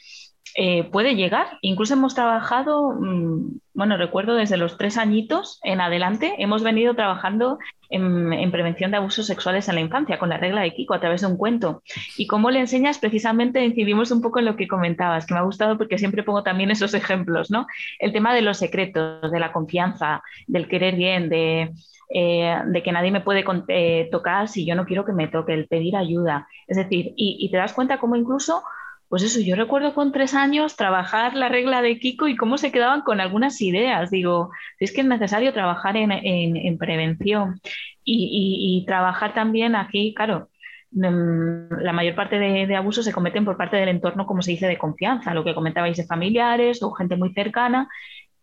eh, 0.58 0.84
puede 0.84 1.16
llegar. 1.16 1.58
Incluso 1.60 1.92
hemos 1.92 2.14
trabajado, 2.14 2.94
mm, 2.98 3.58
bueno, 3.74 3.98
recuerdo 3.98 4.34
desde 4.34 4.56
los 4.56 4.78
tres 4.78 4.96
añitos 4.96 5.60
en 5.62 5.82
adelante, 5.82 6.34
hemos 6.38 6.62
venido 6.62 6.94
trabajando 6.94 7.58
en, 7.90 8.50
prevención 8.50 8.90
de 8.90 8.96
abusos 8.96 9.26
sexuales 9.26 9.68
en 9.68 9.74
la 9.74 9.82
infancia 9.82 10.18
con 10.18 10.30
la 10.30 10.38
regla 10.38 10.62
de 10.62 10.72
Kiko 10.72 10.94
a 10.94 11.00
través 11.00 11.20
de 11.20 11.26
un 11.26 11.36
cuento. 11.36 11.82
Y 12.16 12.26
cómo 12.26 12.50
le 12.50 12.60
enseñas, 12.60 12.98
precisamente 12.98 13.62
incidimos 13.62 14.10
un 14.10 14.22
poco 14.22 14.38
en 14.38 14.46
lo 14.46 14.56
que 14.56 14.66
comentabas, 14.66 15.26
que 15.26 15.34
me 15.34 15.40
ha 15.40 15.44
gustado 15.44 15.76
porque 15.76 15.98
siempre 15.98 16.22
pongo 16.22 16.42
también 16.42 16.70
esos 16.70 16.94
ejemplos, 16.94 17.50
¿no? 17.50 17.66
El 17.98 18.14
tema 18.14 18.34
de 18.34 18.40
los 18.40 18.56
secretos, 18.56 19.30
de 19.30 19.40
la 19.40 19.52
confianza, 19.52 20.22
del 20.46 20.68
querer 20.68 20.96
bien, 20.96 21.28
de... 21.28 21.70
Eh, 22.08 22.56
que 22.84 22.92
nadie 22.92 23.10
me 23.10 23.20
puede 23.20 23.44
eh, 23.66 24.08
tocar 24.12 24.46
si 24.46 24.64
yo 24.64 24.76
no 24.76 24.86
quiero 24.86 25.04
que 25.04 25.12
me 25.12 25.26
toque, 25.26 25.52
el 25.52 25.66
pedir 25.66 25.96
ayuda. 25.96 26.46
Es 26.68 26.76
decir, 26.76 27.12
y 27.16 27.50
te 27.50 27.56
das 27.56 27.72
cuenta 27.72 27.98
cómo 27.98 28.14
incluso 28.14 28.62
pues 29.08 29.22
eso, 29.22 29.40
yo 29.40 29.54
recuerdo 29.54 29.94
con 29.94 30.10
tres 30.12 30.34
años 30.34 30.76
trabajar 30.76 31.34
la 31.34 31.48
regla 31.48 31.80
de 31.80 31.98
Kiko 31.98 32.26
y 32.26 32.36
cómo 32.36 32.58
se 32.58 32.72
quedaban 32.72 33.02
con 33.02 33.20
algunas 33.20 33.60
ideas. 33.60 34.10
Digo, 34.10 34.50
es 34.80 34.92
que 34.92 35.02
es 35.02 35.06
necesario 35.06 35.52
trabajar 35.52 35.96
en, 35.96 36.78
prevención 36.78 37.60
y, 38.04 38.84
trabajar 38.86 39.34
también 39.34 39.76
aquí, 39.76 40.12
claro, 40.14 40.48
mm, 40.92 41.80
la 41.80 41.92
mayor 41.92 42.14
parte 42.16 42.38
de, 42.38 42.76
abusos 42.76 43.04
se 43.04 43.12
cometen 43.12 43.44
por 43.44 43.56
parte 43.56 43.76
del 43.76 43.88
entorno, 43.90 44.26
como 44.26 44.42
se 44.42 44.52
dice, 44.52 44.66
de 44.66 44.78
confianza, 44.78 45.34
lo 45.34 45.44
que 45.44 45.54
comentabais 45.54 45.96
de 45.96 46.06
familiares 46.06 46.82
o 46.82 46.90
gente 46.92 47.16
muy 47.16 47.32
cercana, 47.32 47.88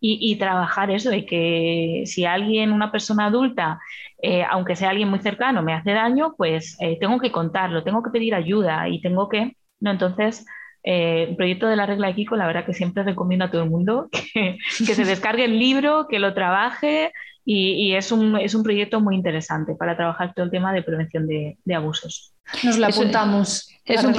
y, 0.06 0.36
trabajar 0.36 0.90
eso 0.90 1.08
de 1.10 1.24
que 1.24 2.02
si 2.06 2.26
alguien, 2.26 2.72
una 2.72 2.92
persona 2.92 3.26
adulta, 3.26 3.80
eh, 4.22 4.44
aunque 4.50 4.76
sea 4.76 4.90
alguien 4.90 5.08
muy 5.08 5.20
cercano, 5.20 5.62
me 5.62 5.72
hace 5.72 5.92
daño, 5.92 6.34
pues 6.36 6.76
eh, 6.80 6.98
tengo 7.00 7.18
que 7.18 7.32
contarlo, 7.32 7.82
tengo 7.84 8.02
que 8.02 8.10
pedir 8.10 8.34
ayuda 8.34 8.86
y 8.88 9.00
tengo 9.00 9.28
que 9.30 9.56
¿no? 9.84 9.90
Entonces, 9.90 10.44
eh, 10.82 11.26
el 11.28 11.36
proyecto 11.36 11.66
de 11.66 11.76
la 11.76 11.86
regla 11.86 12.08
de 12.08 12.14
Kiko, 12.14 12.36
la 12.36 12.46
verdad 12.46 12.66
que 12.66 12.74
siempre 12.74 13.04
recomiendo 13.04 13.44
a 13.44 13.50
todo 13.50 13.62
el 13.62 13.70
mundo 13.70 14.08
que, 14.34 14.58
se 14.78 15.04
descargue 15.04 15.44
el 15.44 15.58
libro, 15.58 16.08
que 16.08 16.18
lo 16.18 16.34
trabaje 16.34 17.12
y, 17.46 17.94
es, 17.94 18.10
un, 18.10 18.38
es, 18.38 18.54
un, 18.54 18.62
proyecto 18.62 19.02
muy 19.02 19.14
interesante 19.14 19.74
para 19.74 19.96
trabajar 19.98 20.32
todo 20.34 20.46
el 20.46 20.50
tema 20.50 20.72
de 20.72 20.82
prevención 20.82 21.26
de, 21.26 21.74
abusos. 21.74 22.32
Nos 22.62 22.78
lo 22.78 22.86
apuntamos. 22.86 23.68
Es, 23.84 24.02
un, 24.02 24.14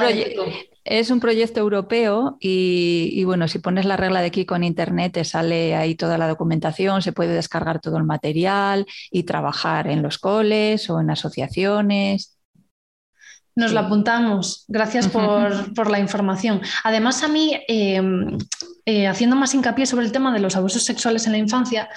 es 0.84 1.10
un, 1.10 1.19
proyecto 1.19 1.60
europeo 1.60 2.38
y, 2.39 3.10
y, 3.13 3.24
bueno, 3.24 3.48
si 3.48 3.57
pones 3.57 3.86
la 3.86 3.98
regla 3.98 4.22
de 4.22 4.29
Kiko 4.29 4.55
en 4.55 4.63
internet 4.63 5.13
te 5.13 5.24
sale 5.24 5.74
ahí 5.74 5.95
toda 5.95 6.19
la 6.19 6.27
documentación, 6.27 7.01
se 7.01 7.13
puede 7.13 7.34
descargar 7.34 7.79
todo 7.79 7.98
el 7.98 8.03
material 8.03 8.86
y 9.10 9.24
trabajar 9.24 9.88
en 9.88 10.03
los 10.03 10.19
coles 10.19 10.88
o 10.91 11.01
en 11.01 11.10
asociaciones. 11.10 12.35
Nos 13.55 13.71
lo 13.71 13.79
apuntamos. 13.79 14.65
Gracias 14.67 15.07
por, 15.07 15.89
la 15.89 16.00
información. 16.00 16.62
Además, 16.83 17.24
a 17.24 17.29
mí, 17.29 17.57
em, 17.67 18.38
eh, 18.85 19.07
haciendo 19.07 19.38
más 19.38 19.53
hincapié 19.53 19.85
sobre 19.85 20.05
el 20.05 20.12
tema 20.12 20.33
de 20.33 20.39
los 20.39 20.57
abusos 20.57 20.83
sexuales 20.83 21.25
en 21.25 21.31
la 21.31 21.38
infancia, 21.38 21.89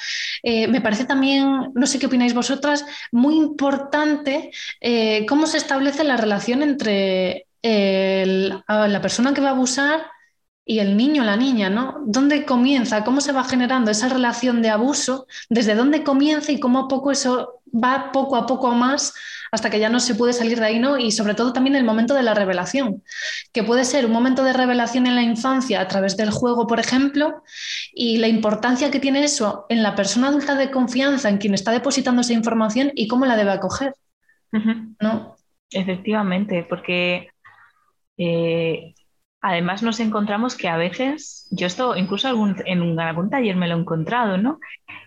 eh, 0.43 0.69
me 0.69 0.81
parece 0.81 1.05
también, 1.05 1.73
no 1.75 1.87
sé 1.87 1.99
qué 1.99 2.07
opináis 2.07 2.33
vosotras, 2.33 2.87
muy 3.11 3.37
importante 3.37 4.53
eh, 4.81 5.27
cómo 5.27 5.47
se 5.49 5.59
establece 5.59 6.05
la 6.05 6.17
relación 6.17 6.63
entre 6.63 7.47
la 7.61 9.01
persona 9.03 9.35
que 9.35 9.41
va 9.41 9.49
a 9.49 9.53
abusar 9.53 10.01
y 10.65 10.79
el 10.81 10.97
niño, 10.97 11.25
la 11.25 11.37
niña, 11.37 11.71
¿no? 11.71 11.97
¿Dónde 12.05 12.45
comienza? 12.45 13.03
¿Cómo 13.03 13.21
se 13.21 13.33
va 13.33 13.43
generando 13.43 13.91
esa 13.91 14.09
relación 14.09 14.63
de 14.63 14.69
abuso? 14.69 15.27
¿Desde 15.49 15.75
dónde 15.75 16.05
comienza 16.05 16.53
y 16.53 16.61
cómo 16.61 16.81
a 16.81 16.89
poco 16.89 17.11
eso 17.11 17.63
va 17.73 18.13
poco 18.13 18.37
a 18.37 18.47
poco 18.47 18.71
más 18.73 19.15
hasta 19.51 19.71
que 19.71 19.81
ya 19.81 19.89
no 19.89 20.01
se 20.01 20.15
puede 20.15 20.33
salir 20.33 20.59
de 20.59 20.67
ahí, 20.67 20.79
¿no? 20.79 20.99
Y 20.99 21.13
sobre 21.13 21.35
todo 21.35 21.53
también 21.53 21.77
el 21.77 21.85
momento 21.85 22.15
de 22.15 22.23
la 22.23 22.35
revelación, 22.35 23.03
que 23.53 23.63
puede 23.63 23.85
ser 23.85 24.07
un 24.07 24.13
momento 24.13 24.45
de 24.45 24.53
revelación 24.53 25.07
en 25.07 25.15
la 25.15 25.23
infancia 25.23 25.81
a 25.81 25.89
través 25.89 26.17
del 26.17 26.31
juego, 26.31 26.67
por 26.67 26.81
ejemplo, 26.81 27.43
y 27.93 28.19
la 28.19 28.29
importancia 28.29 28.91
que 28.91 29.01
tiene 29.01 29.25
eso 29.25 29.67
en 29.69 29.83
la 29.83 29.95
persona 29.95 30.29
adulta 30.29 30.55
de 30.55 30.71
confianza, 30.71 31.29
en 31.29 31.39
quien 31.39 31.55
está 31.55 31.73
depositando 31.73 32.21
esa 32.21 32.33
información 32.33 32.93
y 32.95 33.09
cómo 33.09 33.27
la 33.27 33.37
debe 33.37 33.53
acoger, 33.53 33.95
¿no? 35.01 35.37
Efectivamente, 35.71 36.67
porque 36.69 37.29
eh, 38.17 38.95
además 39.41 39.83
nos 39.83 40.01
encontramos 40.01 40.57
que 40.57 40.69
a 40.69 40.77
veces, 40.77 41.47
yo 41.51 41.67
esto 41.67 41.97
incluso 41.97 42.29
en 42.29 43.01
algún 43.01 43.31
taller 43.31 43.57
me 43.57 43.69
lo 43.69 43.77
he 43.77 43.81
encontrado, 43.81 44.37
¿no? 44.39 44.59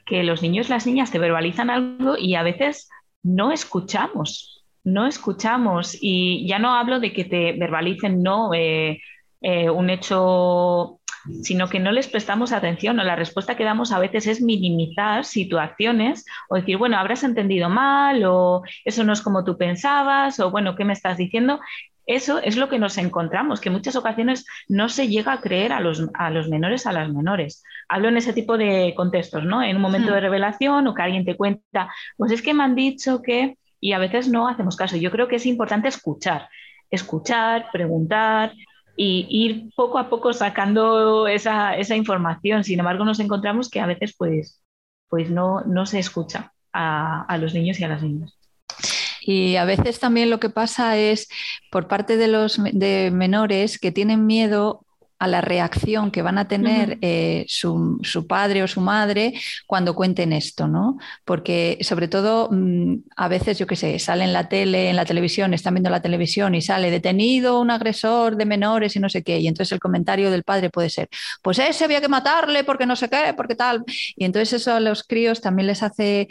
Que 0.05 0.23
los 0.23 0.41
niños 0.41 0.69
las 0.69 0.85
niñas 0.85 1.11
te 1.11 1.19
verbalizan 1.19 1.69
algo 1.69 2.17
y 2.17 2.35
a 2.35 2.43
veces 2.43 2.89
no 3.23 3.51
escuchamos, 3.51 4.65
no 4.83 5.07
escuchamos. 5.07 5.97
Y 5.99 6.47
ya 6.47 6.59
no 6.59 6.73
hablo 6.73 6.99
de 6.99 7.13
que 7.13 7.25
te 7.25 7.53
verbalicen, 7.53 8.23
no, 8.23 8.53
eh, 8.53 9.01
eh, 9.41 9.69
un 9.69 9.89
hecho 9.89 11.01
sino 11.43 11.69
que 11.69 11.79
no 11.79 11.91
les 11.91 12.07
prestamos 12.07 12.51
atención 12.51 12.99
o 12.99 13.03
la 13.03 13.15
respuesta 13.15 13.55
que 13.55 13.63
damos 13.63 13.91
a 13.91 13.99
veces 13.99 14.27
es 14.27 14.41
minimizar 14.41 15.25
situaciones 15.25 16.25
o 16.49 16.55
decir, 16.55 16.77
bueno, 16.77 16.97
habrás 16.97 17.23
entendido 17.23 17.69
mal 17.69 18.23
o 18.25 18.63
eso 18.85 19.03
no 19.03 19.13
es 19.13 19.21
como 19.21 19.43
tú 19.43 19.57
pensabas 19.57 20.39
o 20.39 20.51
bueno, 20.51 20.75
¿qué 20.75 20.85
me 20.85 20.93
estás 20.93 21.17
diciendo? 21.17 21.59
Eso 22.07 22.39
es 22.39 22.57
lo 22.57 22.67
que 22.69 22.79
nos 22.79 22.97
encontramos, 22.97 23.61
que 23.61 23.69
en 23.69 23.73
muchas 23.73 23.95
ocasiones 23.95 24.45
no 24.67 24.89
se 24.89 25.07
llega 25.07 25.33
a 25.33 25.41
creer 25.41 25.71
a 25.71 25.79
los, 25.79 26.09
a 26.15 26.29
los 26.31 26.49
menores, 26.49 26.87
a 26.87 26.91
las 26.91 27.09
menores. 27.09 27.63
Hablo 27.93 28.07
en 28.07 28.15
ese 28.15 28.31
tipo 28.31 28.57
de 28.57 28.93
contextos, 28.95 29.43
¿no? 29.43 29.61
En 29.61 29.75
un 29.75 29.81
momento 29.81 30.11
hmm. 30.11 30.13
de 30.13 30.19
revelación 30.21 30.87
o 30.87 30.93
que 30.93 31.01
alguien 31.01 31.25
te 31.25 31.35
cuenta, 31.35 31.93
pues 32.15 32.31
es 32.31 32.41
que 32.41 32.53
me 32.53 32.63
han 32.63 32.73
dicho 32.73 33.21
que, 33.21 33.57
y 33.81 33.91
a 33.91 33.99
veces 33.99 34.29
no 34.29 34.47
hacemos 34.47 34.77
caso. 34.77 34.95
Yo 34.95 35.11
creo 35.11 35.27
que 35.27 35.35
es 35.35 35.45
importante 35.45 35.89
escuchar, 35.89 36.47
escuchar, 36.89 37.65
preguntar 37.73 38.53
y 38.95 39.27
ir 39.29 39.71
poco 39.75 39.99
a 39.99 40.09
poco 40.09 40.31
sacando 40.31 41.27
esa, 41.27 41.75
información. 41.97 42.63
Sin 42.63 42.79
embargo, 42.79 43.03
nos 43.03 43.19
encontramos 43.19 43.69
que 43.69 43.81
a 43.81 43.87
veces 43.87 44.15
pues, 44.17 44.63
pues 45.09 45.29
no, 45.29 45.59
no 45.65 45.85
se 45.85 45.99
escucha 45.99 46.53
a, 46.71 47.23
a 47.23 47.37
los 47.37 47.53
niños 47.53 47.77
y 47.81 47.83
a 47.83 47.89
las 47.89 48.03
niñas. 48.03 48.37
Y 49.21 49.57
a 49.57 49.65
veces 49.65 49.99
también 49.99 50.29
lo 50.29 50.39
que 50.39 50.49
pasa 50.49 50.97
es 50.97 51.27
por 51.71 51.89
parte 51.89 52.15
de 52.15 52.29
los 52.29 52.57
de 52.71 53.11
menores 53.11 53.77
que 53.79 53.91
tienen 53.91 54.25
miedo 54.25 54.85
a 55.21 55.27
la 55.27 55.39
reacción 55.39 56.09
que 56.09 56.23
van 56.23 56.39
a 56.39 56.47
tener 56.47 56.97
eh, 57.01 57.45
su, 57.47 57.99
padre 58.27 58.63
o 58.63 58.67
su 58.67 58.81
madre 58.81 59.35
cuando 59.67 59.93
cuenten 59.93 60.33
esto, 60.33 60.67
¿no? 60.67 60.97
Porque 61.25 61.77
sobre 61.81 62.07
todo 62.07 62.49
mm, 62.51 62.95
a 63.17 63.27
veces, 63.27 63.59
yo 63.59 63.67
qué 63.67 63.75
sé, 63.75 63.99
sale 63.99 64.23
en 64.23 64.33
la 64.33 64.49
tele, 64.49 64.89
en 64.89 64.95
la 64.95 65.05
televisión, 65.05 65.53
están 65.53 65.75
viendo 65.75 65.91
la 65.91 66.01
televisión 66.01 66.55
y 66.55 66.63
sale 66.63 66.89
detenido 66.89 67.61
un 67.61 67.69
agresor 67.69 68.35
de 68.35 68.45
menores 68.45 68.95
y 68.95 68.99
no 68.99 69.09
sé 69.09 69.21
qué, 69.21 69.39
y 69.39 69.47
entonces 69.47 69.73
el 69.73 69.79
comentario 69.79 70.31
del 70.31 70.41
padre 70.41 70.71
puede 70.71 70.89
ser, 70.89 71.07
pues 71.43 71.59
ese 71.59 71.83
había 71.83 72.01
que 72.01 72.07
matarle 72.07 72.63
porque 72.63 72.87
no 72.87 72.95
sé 72.95 73.07
qué, 73.07 73.35
porque 73.37 73.53
tal, 73.53 73.83
y 74.15 74.25
entonces 74.25 74.53
eso 74.53 74.73
a 74.73 74.79
los 74.79 75.03
críos 75.03 75.39
también 75.39 75.67
les 75.67 75.83
hace, 75.83 76.29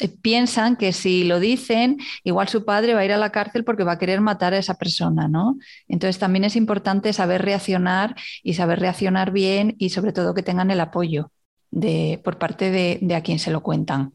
eh, 0.00 0.08
piensan 0.22 0.74
que 0.74 0.92
si 0.92 1.22
lo 1.22 1.38
dicen, 1.38 1.98
igual 2.24 2.48
su 2.48 2.64
padre 2.64 2.94
va 2.94 3.00
a 3.00 3.04
ir 3.04 3.12
a 3.12 3.16
la 3.16 3.30
cárcel 3.30 3.62
porque 3.62 3.84
va 3.84 3.92
a 3.92 3.98
querer 3.98 4.20
matar 4.20 4.54
a 4.54 4.58
esa 4.58 4.74
persona, 4.74 5.28
¿no? 5.28 5.56
Entonces 5.86 6.18
también 6.18 6.42
es 6.42 6.56
importante 6.56 7.12
saber 7.12 7.42
reaccionar 7.42 8.16
y 8.42 8.54
saber 8.54 8.80
reaccionar 8.80 9.30
bien 9.30 9.74
y 9.78 9.90
sobre 9.90 10.12
todo 10.12 10.34
que 10.34 10.42
tengan 10.42 10.70
el 10.70 10.80
apoyo 10.80 11.30
de, 11.74 12.20
por 12.22 12.38
parte 12.38 12.70
de, 12.70 13.14
a 13.14 13.22
quien 13.22 13.38
se 13.38 13.50
lo 13.50 13.62
cuentan. 13.62 14.12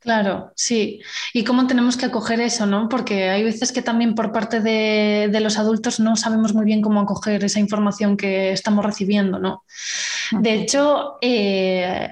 Claro, 0.00 0.52
sí. 0.56 1.00
¿Y 1.34 1.44
cómo 1.44 1.66
tenemos 1.66 1.96
que 1.96 2.06
acoger 2.06 2.40
eso, 2.40 2.64
no? 2.64 2.88
Porque 2.88 3.28
hay 3.28 3.44
veces 3.44 3.70
que 3.70 3.82
también 3.82 4.14
por 4.14 4.32
parte 4.32 4.60
de, 4.60 5.30
los 5.40 5.58
adultos 5.58 6.00
no 6.00 6.16
sabemos 6.16 6.54
muy 6.54 6.64
bien 6.64 6.80
cómo 6.80 7.00
acoger 7.00 7.44
esa 7.44 7.60
información 7.60 8.16
que 8.16 8.52
estamos 8.52 8.84
recibiendo, 8.84 9.38
¿no? 9.38 9.64
De 10.32 10.54
hecho, 10.54 11.18
eh, 11.20 12.10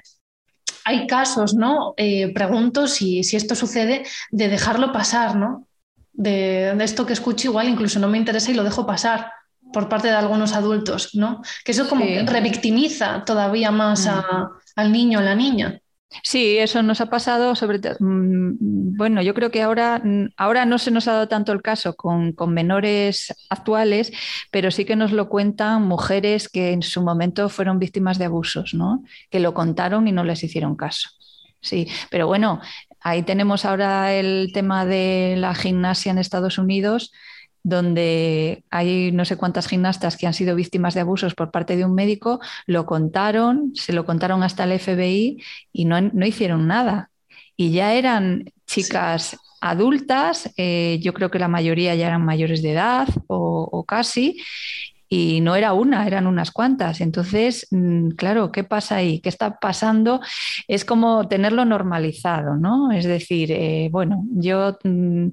hay 0.84 1.06
casos, 1.06 1.54
¿no? 1.54 1.94
Eh, 1.96 2.32
pregunto 2.34 2.88
si, 2.88 3.24
si, 3.24 3.36
esto 3.36 3.54
sucede, 3.54 4.04
de 4.30 4.48
dejarlo 4.48 4.92
pasar, 4.92 5.36
¿no? 5.36 5.66
De, 6.12 6.74
de, 6.76 6.84
esto 6.84 7.06
que 7.06 7.12
escucho 7.14 7.48
igual 7.48 7.68
incluso 7.68 8.00
no 8.00 8.08
me 8.08 8.18
interesa 8.18 8.50
y 8.50 8.54
lo 8.54 8.64
dejo 8.64 8.84
pasar 8.86 9.30
por 9.72 9.88
parte 9.88 10.08
de 10.08 10.14
algunos 10.14 10.54
adultos, 10.54 11.14
¿no? 11.14 11.42
Que 11.64 11.72
eso 11.72 11.88
como 11.88 12.04
revictimiza 12.04 13.24
todavía 13.24 13.70
más 13.70 14.08
al 14.76 14.92
niño 14.92 15.18
o 15.18 15.22
la 15.22 15.34
niña. 15.34 15.80
Sí, 16.22 16.56
eso 16.56 16.82
nos 16.82 17.00
ha 17.00 17.06
pasado 17.10 17.54
sobre 17.54 17.78
todo. 17.78 17.96
Mm, 18.00 18.96
bueno, 18.96 19.20
yo 19.22 19.34
creo 19.34 19.50
que 19.50 19.62
ahora, 19.62 20.02
ahora 20.36 20.64
no 20.64 20.78
se 20.78 20.90
nos 20.90 21.06
ha 21.06 21.12
dado 21.12 21.28
tanto 21.28 21.52
el 21.52 21.60
caso 21.62 21.94
con, 21.96 22.34
menores 22.48 23.34
actuales, 23.50 24.12
pero 24.50 24.70
sí 24.70 24.84
que 24.84 24.96
nos 24.96 25.12
lo 25.12 25.28
cuentan 25.28 25.82
mujeres 25.82 26.48
que 26.48 26.72
en 26.72 26.82
su 26.82 27.02
momento 27.02 27.48
fueron 27.48 27.78
víctimas 27.78 28.18
de 28.18 28.24
abusos, 28.24 28.74
¿no? 28.74 29.04
Que 29.30 29.40
lo 29.40 29.52
contaron 29.52 30.08
y 30.08 30.12
no 30.12 30.24
les 30.24 30.42
hicieron 30.42 30.76
caso. 30.76 31.10
Sí, 31.60 31.88
pero 32.10 32.26
bueno, 32.26 32.60
ahí 33.00 33.22
tenemos 33.22 33.64
ahora 33.64 34.14
el 34.14 34.50
tema 34.54 34.86
de 34.86 35.34
la 35.36 35.54
gimnasia 35.54 36.10
en 36.12 36.18
Estados 36.18 36.56
Unidos 36.56 37.12
donde 37.62 38.64
hay 38.70 39.12
no 39.12 39.24
sé 39.24 39.36
cuántas 39.36 39.68
gimnastas 39.68 40.16
que 40.16 40.26
han 40.26 40.34
sido 40.34 40.54
víctimas 40.54 40.94
de 40.94 41.00
abusos 41.00 41.34
por 41.34 41.50
parte 41.50 41.76
de 41.76 41.84
un 41.84 41.94
médico, 41.94 42.40
lo 42.66 42.86
contaron, 42.86 43.72
se 43.74 43.92
lo 43.92 44.04
contaron 44.04 44.42
hasta 44.42 44.64
el 44.64 44.78
FBI 44.78 45.42
y 45.72 45.84
no, 45.84 46.00
no 46.00 46.26
hicieron 46.26 46.66
nada. 46.66 47.10
Y 47.56 47.72
ya 47.72 47.94
eran 47.94 48.52
chicas 48.66 49.36
adultas, 49.60 50.52
eh, 50.56 50.98
yo 51.02 51.12
creo 51.12 51.30
que 51.30 51.38
la 51.38 51.48
mayoría 51.48 51.94
ya 51.94 52.06
eran 52.06 52.24
mayores 52.24 52.62
de 52.62 52.72
edad 52.72 53.08
o, 53.26 53.68
o 53.70 53.84
casi, 53.84 54.40
y 55.08 55.40
no 55.40 55.56
era 55.56 55.72
una, 55.72 56.06
eran 56.06 56.26
unas 56.26 56.50
cuantas. 56.50 57.00
Entonces, 57.00 57.66
mm, 57.70 58.10
claro, 58.10 58.52
¿qué 58.52 58.64
pasa 58.64 58.96
ahí? 58.96 59.20
¿Qué 59.20 59.28
está 59.28 59.58
pasando? 59.58 60.20
Es 60.66 60.84
como 60.84 61.28
tenerlo 61.28 61.64
normalizado, 61.64 62.56
¿no? 62.56 62.92
Es 62.92 63.04
decir, 63.04 63.50
eh, 63.52 63.88
bueno, 63.90 64.24
yo, 64.30 64.78
mm, 64.84 65.28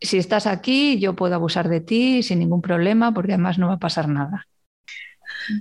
si 0.00 0.18
estás 0.18 0.46
aquí, 0.46 0.98
yo 0.98 1.16
puedo 1.16 1.34
abusar 1.34 1.68
de 1.68 1.80
ti 1.80 2.22
sin 2.22 2.38
ningún 2.38 2.62
problema 2.62 3.12
porque 3.12 3.32
además 3.32 3.58
no 3.58 3.68
va 3.68 3.74
a 3.74 3.78
pasar 3.78 4.08
nada. 4.08 4.46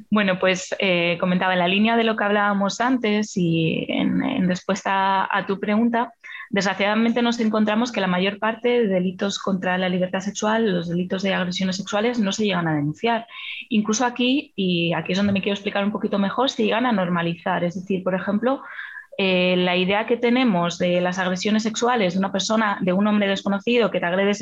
Bueno, 0.09 0.39
pues 0.39 0.75
eh, 0.79 1.17
comentaba 1.19 1.53
en 1.53 1.59
la 1.59 1.67
línea 1.67 1.95
de 1.95 2.03
lo 2.03 2.15
que 2.15 2.23
hablábamos 2.23 2.81
antes 2.81 3.35
y 3.35 3.85
en, 3.89 4.47
respuesta 4.47 5.27
a 5.29 5.45
tu 5.45 5.59
pregunta, 5.59 6.13
Desgraciadamente 6.49 7.21
nos 7.21 7.39
encontramos 7.39 7.91
que 7.91 8.01
la 8.01 8.07
mayor 8.07 8.39
parte 8.39 8.69
de 8.69 8.87
delitos 8.87 9.39
contra 9.39 9.77
la 9.77 9.89
libertad 9.89 10.19
sexual, 10.19 10.71
los 10.71 10.87
delitos 10.89 11.23
de 11.23 11.33
agresiones 11.33 11.77
sexuales, 11.77 12.19
no 12.19 12.31
se 12.31 12.45
llegan 12.45 12.67
a 12.67 12.75
denunciar. 12.75 13.27
Incluso 13.69 14.05
aquí, 14.05 14.53
y 14.55 14.93
aquí 14.93 15.13
es 15.13 15.17
donde 15.17 15.33
me 15.33 15.41
quiero 15.41 15.55
explicar 15.55 15.83
un 15.83 15.91
poquito 15.91 16.19
mejor, 16.19 16.49
se 16.49 16.63
llegan 16.63 16.85
a 16.85 16.91
normalizar. 16.91 17.63
Es 17.63 17.75
decir, 17.75 18.03
por 18.03 18.15
ejemplo, 18.15 18.61
eh, 19.17 19.55
la 19.57 19.77
idea 19.77 20.05
que 20.05 20.17
tenemos 20.17 20.77
de 20.77 21.01
las 21.01 21.19
agresiones 21.19 21.63
sexuales 21.63 22.13
de 22.13 22.19
una 22.19 22.31
persona, 22.31 22.77
de 22.81 22.93
un 22.93 23.07
hombre 23.07 23.27
desconocido 23.27 23.91
que 23.91 23.99
te 23.99 24.05
agrede 24.05 24.33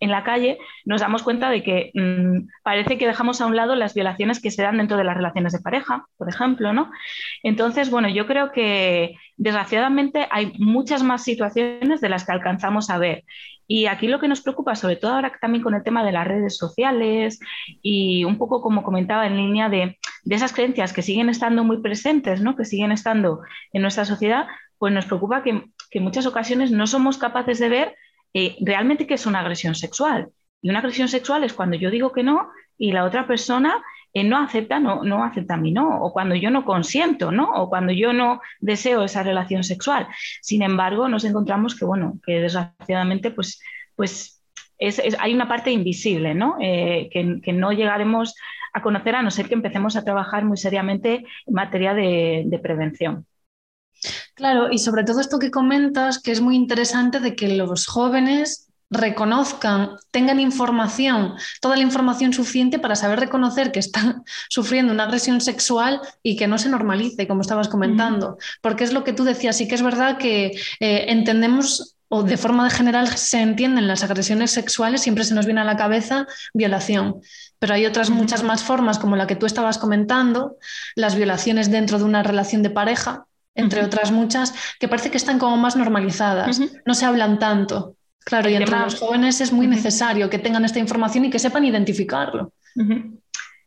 en 0.00 0.10
la 0.10 0.24
calle, 0.24 0.58
nos 0.84 1.00
damos 1.00 1.22
cuenta 1.22 1.50
de 1.50 1.62
que 1.62 1.90
mm, 1.94 2.48
parece 2.62 2.98
que 2.98 3.06
dejamos 3.06 3.40
a 3.40 3.46
un 3.46 3.56
lado 3.56 3.74
las 3.74 3.94
violaciones 3.94 4.40
que 4.40 4.50
se 4.50 4.62
dan 4.62 4.78
dentro 4.78 4.96
de 4.96 5.04
las 5.04 5.16
relaciones 5.16 5.52
de 5.52 5.60
pareja, 5.60 6.06
por 6.16 6.28
ejemplo, 6.28 6.72
¿no? 6.72 6.90
Entonces, 7.42 7.90
bueno, 7.90 8.08
yo 8.08 8.26
creo 8.26 8.52
que 8.52 9.16
desgraciadamente 9.36 10.26
hay 10.30 10.52
muchas 10.58 11.02
más 11.02 11.24
situaciones 11.24 12.00
de 12.00 12.08
las 12.08 12.24
que 12.24 12.32
alcanzamos 12.32 12.90
a 12.90 12.98
ver. 12.98 13.24
Y 13.70 13.86
aquí 13.86 14.08
lo 14.08 14.18
que 14.18 14.28
nos 14.28 14.40
preocupa, 14.40 14.74
sobre 14.74 14.96
todo 14.96 15.12
ahora 15.12 15.30
también 15.40 15.62
con 15.62 15.74
el 15.74 15.82
tema 15.82 16.02
de 16.02 16.12
las 16.12 16.26
redes 16.26 16.56
sociales 16.56 17.38
y 17.82 18.24
un 18.24 18.38
poco 18.38 18.62
como 18.62 18.82
comentaba 18.82 19.26
en 19.26 19.36
línea 19.36 19.68
de, 19.68 19.98
esas 20.28 20.54
creencias 20.54 20.92
que 20.92 21.02
siguen 21.02 21.28
estando 21.28 21.64
muy 21.64 21.82
presentes, 21.82 22.40
¿no? 22.40 22.56
que 22.56 22.64
siguen 22.64 22.92
estando 22.92 23.40
en 23.72 23.82
nuestra 23.82 24.06
sociedad, 24.06 24.46
pues 24.78 24.92
nos 24.92 25.04
preocupa 25.04 25.42
que, 25.42 25.64
que 25.90 25.98
en 25.98 26.04
muchas 26.04 26.26
ocasiones 26.26 26.70
no 26.70 26.86
somos 26.86 27.18
capaces 27.18 27.58
de 27.58 27.68
ver 27.68 27.96
eh, 28.34 28.56
realmente 28.60 29.06
qué 29.06 29.14
es 29.14 29.26
una 29.26 29.40
agresión 29.40 29.74
sexual. 29.74 30.28
Y 30.60 30.70
una 30.70 30.80
agresión 30.80 31.08
sexual 31.08 31.44
es 31.44 31.52
cuando 31.52 31.76
yo 31.76 31.90
digo 31.90 32.12
que 32.12 32.22
no 32.22 32.50
y 32.76 32.92
la 32.92 33.04
otra 33.04 33.26
persona 33.26 33.82
eh, 34.14 34.24
no 34.24 34.38
acepta, 34.38 34.80
no, 34.80 35.04
no 35.04 35.24
acepta 35.24 35.56
mí 35.56 35.72
no, 35.72 36.02
o 36.02 36.12
cuando 36.12 36.34
yo 36.34 36.50
no 36.50 36.64
consiento, 36.64 37.30
¿no? 37.30 37.52
O 37.54 37.68
cuando 37.68 37.92
yo 37.92 38.12
no 38.12 38.40
deseo 38.60 39.04
esa 39.04 39.22
relación 39.22 39.64
sexual. 39.64 40.08
Sin 40.40 40.62
embargo, 40.62 41.08
nos 41.08 41.24
encontramos 41.24 41.74
que, 41.74 41.84
bueno, 41.84 42.18
que 42.24 42.40
desgraciadamente, 42.40 43.30
pues, 43.30 43.60
pues 43.96 44.42
hay 45.18 45.34
una 45.34 45.48
parte 45.48 45.70
invisible, 45.70 46.34
¿no? 46.34 46.56
Eh, 46.60 47.08
que, 47.12 47.52
no 47.52 47.72
llegaremos 47.72 48.34
a 48.72 48.82
conocer 48.82 49.14
a 49.16 49.22
no 49.22 49.30
ser 49.30 49.48
que 49.48 49.54
empecemos 49.54 49.96
a 49.96 50.04
trabajar 50.04 50.44
muy 50.44 50.56
seriamente 50.56 51.24
en 51.46 51.54
materia 51.54 51.94
de 51.94 52.60
prevención. 52.62 53.26
Claro, 54.34 54.70
y 54.70 54.78
sobre 54.78 55.04
todo 55.04 55.20
esto 55.20 55.38
que 55.38 55.50
comentas, 55.50 56.20
que 56.20 56.32
es 56.32 56.40
muy 56.40 56.56
interesante 56.56 57.20
de 57.20 57.34
que 57.34 57.48
los 57.56 57.86
jóvenes 57.86 58.68
reconozcan, 58.90 59.96
tengan 60.10 60.40
información, 60.40 61.34
toda 61.60 61.76
la 61.76 61.82
información 61.82 62.32
suficiente 62.32 62.78
para 62.78 62.96
saber 62.96 63.20
reconocer 63.20 63.70
que 63.70 63.80
están 63.80 64.22
sufriendo 64.48 64.92
una 64.92 65.04
agresión 65.04 65.40
sexual 65.40 66.00
y 66.22 66.36
que 66.36 66.46
no 66.46 66.58
se 66.58 66.68
normalice, 66.68 67.28
como 67.28 67.42
estabas 67.42 67.68
comentando. 67.68 68.38
Porque 68.62 68.84
es 68.84 68.92
lo 68.92 69.04
que 69.04 69.12
tú 69.12 69.24
decías, 69.24 69.56
sí 69.56 69.68
que 69.68 69.74
es 69.74 69.82
verdad 69.82 70.18
que 70.18 70.58
eh, 70.80 71.04
entendemos 71.08 71.96
o 72.10 72.22
de 72.22 72.38
forma 72.38 72.70
general 72.70 73.08
se 73.08 73.40
entienden 73.40 73.86
las 73.86 74.02
agresiones 74.02 74.50
sexuales, 74.50 75.02
siempre 75.02 75.24
se 75.24 75.34
nos 75.34 75.44
viene 75.44 75.60
a 75.60 75.64
la 75.64 75.76
cabeza 75.76 76.26
violación. 76.54 77.20
Pero 77.58 77.74
hay 77.74 77.84
otras 77.84 78.08
muchas 78.08 78.42
más 78.42 78.62
formas, 78.62 78.98
como 78.98 79.16
la 79.16 79.26
que 79.26 79.36
tú 79.36 79.44
estabas 79.44 79.76
comentando, 79.76 80.56
las 80.94 81.16
violaciones 81.16 81.70
dentro 81.70 81.98
de 81.98 82.04
una 82.04 82.22
relación 82.22 82.62
de 82.62 82.70
pareja, 82.70 83.26
entre 83.58 83.84
otras 83.84 84.10
muchas, 84.12 84.54
que 84.78 84.88
parece 84.88 85.10
que 85.10 85.16
están 85.16 85.38
como 85.38 85.56
más 85.56 85.76
normalizadas, 85.76 86.60
no 86.86 86.94
se 86.94 87.04
hablan 87.04 87.38
tanto. 87.38 87.96
Claro, 88.24 88.48
y 88.48 88.54
entre 88.54 88.78
los 88.78 88.98
jóvenes 88.98 89.40
es 89.40 89.52
muy 89.52 89.66
necesario 89.66 90.30
que 90.30 90.38
tengan 90.38 90.64
esta 90.64 90.78
información 90.78 91.24
y 91.24 91.30
que 91.30 91.38
sepan 91.38 91.64
identificarlo. 91.64 92.52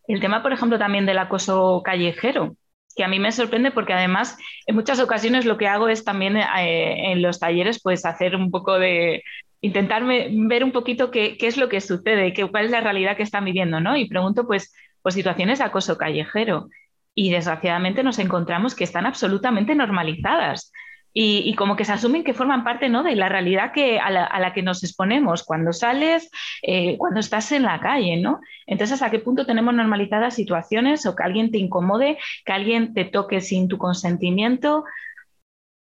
El 0.08 0.20
tema, 0.20 0.42
por 0.42 0.54
ejemplo, 0.54 0.80
también 0.80 1.06
del 1.06 1.18
acoso 1.18 1.82
callejero, 1.84 2.56
que 2.96 3.04
a 3.04 3.08
mí 3.08 3.20
me 3.20 3.32
sorprende 3.32 3.72
porque 3.72 3.94
además 3.94 4.38
en 4.66 4.76
muchas 4.76 5.00
ocasiones 5.00 5.46
lo 5.46 5.58
que 5.58 5.68
hago 5.68 5.88
es 5.88 6.04
también 6.04 6.38
eh, 6.38 7.12
en 7.12 7.22
los 7.22 7.40
talleres 7.40 7.82
pues 7.82 8.06
hacer 8.06 8.36
un 8.36 8.52
poco 8.52 8.80
de 8.80 9.24
intentar 9.62 10.04
ver 10.06 10.64
un 10.64 10.72
poquito 10.72 11.12
qué, 11.12 11.38
qué, 11.38 11.48
es 11.48 11.58
lo 11.58 11.70
que 11.70 11.82
sucede, 11.82 12.34
qué, 12.34 12.46
cuál 12.46 12.66
es 12.66 12.72
la 12.72 12.82
realidad 12.82 13.16
que 13.16 13.24
están 13.24 13.46
viviendo, 13.46 13.80
¿no? 13.80 13.96
Y 13.96 14.08
pregunto 14.08 14.48
pues, 14.48 14.74
pues 15.02 15.16
situaciones 15.16 15.60
de 15.60 15.66
acoso 15.66 15.98
callejero 15.98 16.70
y 17.16 17.32
desgraciadamente 17.32 18.04
nos 18.04 18.20
encontramos 18.20 18.76
que 18.76 18.84
están 18.84 19.06
absolutamente 19.06 19.76
normalizadas. 19.76 20.72
Y, 21.14 21.56
como 21.56 21.76
que 21.76 21.84
se 21.84 21.92
asumen 21.92 22.24
que 22.24 22.34
forman 22.34 22.64
parte 22.64 22.88
¿no? 22.88 23.04
de 23.04 23.18
la 23.18 23.28
realidad 23.28 23.74
que, 23.74 24.00
a, 24.00 24.10
la, 24.10 24.54
que 24.54 24.62
nos 24.62 24.82
exponemos 24.82 25.44
cuando 25.44 25.74
sales, 25.74 26.32
eh, 26.62 26.98
cuando 26.98 27.20
estás 27.20 27.52
en 27.52 27.64
la 27.64 27.82
calle. 27.82 28.16
¿no? 28.16 28.40
Entonces, 28.66 28.94
¿hasta 28.94 29.12
qué 29.12 29.20
punto 29.20 29.46
tenemos 29.46 29.74
normalizadas 29.74 30.36
situaciones 30.36 31.06
o 31.06 31.14
que 31.14 31.24
alguien 31.24 31.52
te 31.52 31.58
incomode, 31.58 32.18
que 32.46 32.54
alguien 32.54 32.94
te 32.94 33.04
toque 33.04 33.42
sin 33.42 33.68
tu 33.68 33.78
consentimiento? 33.78 34.86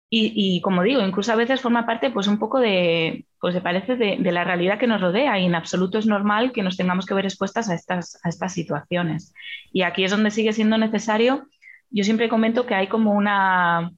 Y, 0.09 0.61
como 0.61 0.83
digo, 0.83 1.01
incluso 1.01 1.33
a 1.33 1.35
veces 1.35 1.61
forma 1.61 1.85
parte 1.85 2.09
pues 2.09 2.27
un 2.27 2.39
poco 2.39 2.59
de, 2.59 3.25
pues 3.41 3.59
parece 3.59 3.97
de, 3.97 4.17
la 4.31 4.45
realidad 4.45 4.79
que 4.79 4.87
nos 4.87 5.01
rodea 5.01 5.37
y 5.39 5.45
en 5.45 5.55
absoluto 5.55 5.97
es 5.97 6.05
normal 6.05 6.53
que 6.53 6.63
nos 6.63 6.77
tengamos 6.77 7.05
que 7.05 7.13
ver 7.13 7.25
expuestas 7.25 7.69
a 7.69 7.75
estas, 7.75 8.17
a 8.23 8.29
estas 8.29 8.53
situaciones. 8.53 9.33
Y 9.73 9.81
aquí 9.81 10.05
es 10.05 10.11
donde 10.11 10.31
sigue 10.31 10.53
siendo 10.53 10.77
necesario, 10.77 11.47
yo 11.89 12.03
siempre 12.03 12.29
comento 12.29 12.65
que 12.65 12.75
hay 12.75 12.87
como 12.87 13.11
una, 13.13 13.91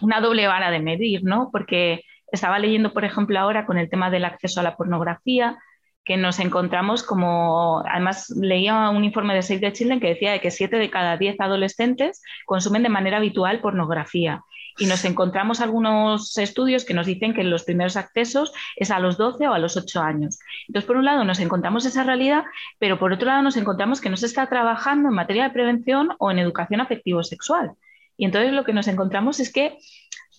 una 0.00 0.20
doble 0.20 0.46
vara 0.46 0.70
de 0.70 0.80
medir, 0.80 1.24
¿no? 1.24 1.50
Porque 1.52 2.02
estaba 2.32 2.58
leyendo, 2.58 2.92
por 2.92 3.04
ejemplo, 3.04 3.38
ahora 3.38 3.66
con 3.66 3.78
el 3.78 3.90
tema 3.90 4.10
del 4.10 4.24
acceso 4.24 4.60
a 4.60 4.62
la 4.62 4.76
pornografía, 4.76 5.58
que 6.06 6.16
nos 6.16 6.38
encontramos 6.38 7.02
como, 7.02 7.82
además 7.84 8.30
leía 8.30 8.90
un 8.90 9.04
informe 9.04 9.34
de 9.34 9.42
Save 9.42 9.58
the 9.58 9.72
Children 9.72 9.98
que 9.98 10.10
decía 10.10 10.38
que 10.38 10.52
7 10.52 10.78
de 10.78 10.88
cada 10.88 11.16
10 11.16 11.40
adolescentes 11.40 12.22
consumen 12.46 12.84
de 12.84 12.88
manera 12.88 13.16
habitual 13.16 13.60
pornografía. 13.60 14.44
Y 14.78 14.86
nos 14.86 15.04
encontramos 15.04 15.60
algunos 15.60 16.38
estudios 16.38 16.84
que 16.84 16.94
nos 16.94 17.06
dicen 17.06 17.34
que 17.34 17.42
los 17.42 17.64
primeros 17.64 17.96
accesos 17.96 18.52
es 18.76 18.92
a 18.92 19.00
los 19.00 19.18
12 19.18 19.48
o 19.48 19.52
a 19.52 19.58
los 19.58 19.76
8 19.76 20.00
años. 20.00 20.38
Entonces, 20.68 20.86
por 20.86 20.96
un 20.96 21.06
lado, 21.06 21.24
nos 21.24 21.40
encontramos 21.40 21.84
esa 21.86 22.04
realidad, 22.04 22.44
pero 22.78 23.00
por 23.00 23.12
otro 23.12 23.26
lado, 23.26 23.42
nos 23.42 23.56
encontramos 23.56 24.00
que 24.00 24.10
no 24.10 24.16
se 24.16 24.26
está 24.26 24.48
trabajando 24.48 25.08
en 25.08 25.14
materia 25.14 25.44
de 25.44 25.50
prevención 25.50 26.10
o 26.18 26.30
en 26.30 26.38
educación 26.38 26.80
afectivo-sexual. 26.80 27.72
Y 28.16 28.24
entonces 28.24 28.52
lo 28.52 28.64
que 28.64 28.72
nos 28.72 28.88
encontramos 28.88 29.40
es 29.40 29.52
que 29.52 29.76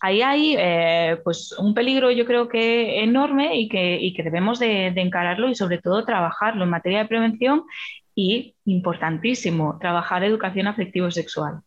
ahí 0.01 0.21
hay 0.21 0.55
eh, 0.57 1.17
pues 1.23 1.53
un 1.57 1.73
peligro 1.73 2.11
yo 2.11 2.25
creo 2.25 2.47
que 2.47 3.03
enorme 3.03 3.59
y 3.59 3.69
que, 3.69 4.13
que 4.15 4.23
debemos 4.23 4.59
de, 4.59 4.87
encararlo 4.87 5.49
y 5.49 5.55
sobre 5.55 5.79
todo 5.79 6.05
trabajarlo 6.05 6.63
en 6.63 6.69
materia 6.69 6.99
de 6.99 7.07
prevención 7.07 7.63
y 8.15 8.55
importantísimo, 8.65 9.77
trabajar 9.79 10.23
educación 10.23 10.67
afectivo-sexual. 10.67 11.61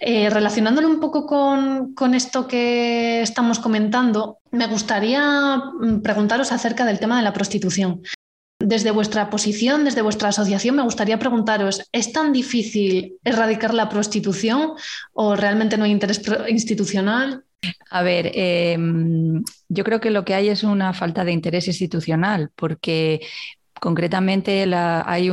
Eh, 0.00 0.28
relacionándolo 0.28 0.88
un 0.88 1.00
poco 1.00 1.26
con, 1.26 1.94
con, 1.94 2.14
esto 2.14 2.46
que 2.46 3.22
estamos 3.22 3.58
comentando, 3.58 4.38
me 4.50 4.66
gustaría 4.66 5.56
mm, 5.56 6.02
preguntaros 6.02 6.52
acerca 6.52 6.84
del 6.84 6.98
tema 6.98 7.16
de 7.16 7.22
la 7.22 7.32
prostitución. 7.32 8.02
Desde 8.58 8.90
vuestra 8.90 9.28
posición, 9.28 9.84
desde 9.84 10.02
vuestra 10.02 10.30
asociación, 10.30 10.76
me 10.76 10.82
gustaría 10.82 11.18
preguntaros, 11.18 11.88
¿es 11.92 12.12
tan 12.12 12.32
difícil 12.32 13.18
erradicar 13.22 13.74
la 13.74 13.88
prostitución 13.88 14.72
o 15.12 15.36
realmente 15.36 15.76
no 15.76 15.84
hay 15.84 15.92
interés 15.92 16.22
institucional? 16.48 17.44
A 17.90 18.02
ver, 18.02 18.30
em, 18.34 19.42
yo 19.68 19.84
creo 19.84 20.00
que 20.00 20.10
lo 20.10 20.24
que 20.24 20.34
hay 20.34 20.48
es 20.48 20.62
una 20.64 20.92
falta 20.92 21.24
de 21.24 21.32
interés 21.32 21.68
institucional, 21.68 22.50
porque 22.54 23.20
concretamente 23.80 24.64
hay 24.74 25.30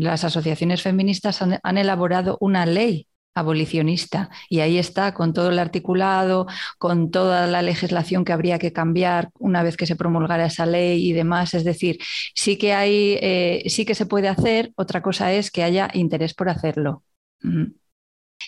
las 0.00 0.24
asociaciones 0.24 0.82
feministas 0.82 1.42
han 1.42 1.78
elaborado 1.78 2.38
una 2.40 2.66
ley 2.66 3.06
abolicionista. 3.36 4.30
Y 4.48 4.60
ahí 4.60 4.78
está, 4.78 5.14
con 5.14 5.32
todo 5.32 5.50
el 5.50 5.58
articulado, 5.58 6.46
con 6.78 7.10
toda 7.10 7.46
la 7.46 7.62
legislación 7.62 8.24
que 8.24 8.32
habría 8.32 8.58
que 8.58 8.72
cambiar 8.72 9.30
una 9.38 9.62
vez 9.62 9.76
que 9.76 9.86
se 9.86 9.94
promulgara 9.94 10.46
esa 10.46 10.66
ley 10.66 11.08
y 11.08 11.12
demás. 11.12 11.54
Es 11.54 11.64
decir, 11.64 11.98
sí 12.34 12.56
que 12.56 12.72
hay, 12.72 13.18
eh, 13.20 13.64
sí 13.68 13.84
que 13.84 13.94
se 13.94 14.06
puede 14.06 14.28
hacer, 14.28 14.72
otra 14.76 15.02
cosa 15.02 15.32
es 15.32 15.50
que 15.50 15.62
haya 15.62 15.90
interés 15.92 16.34
por 16.34 16.48
hacerlo. 16.48 17.04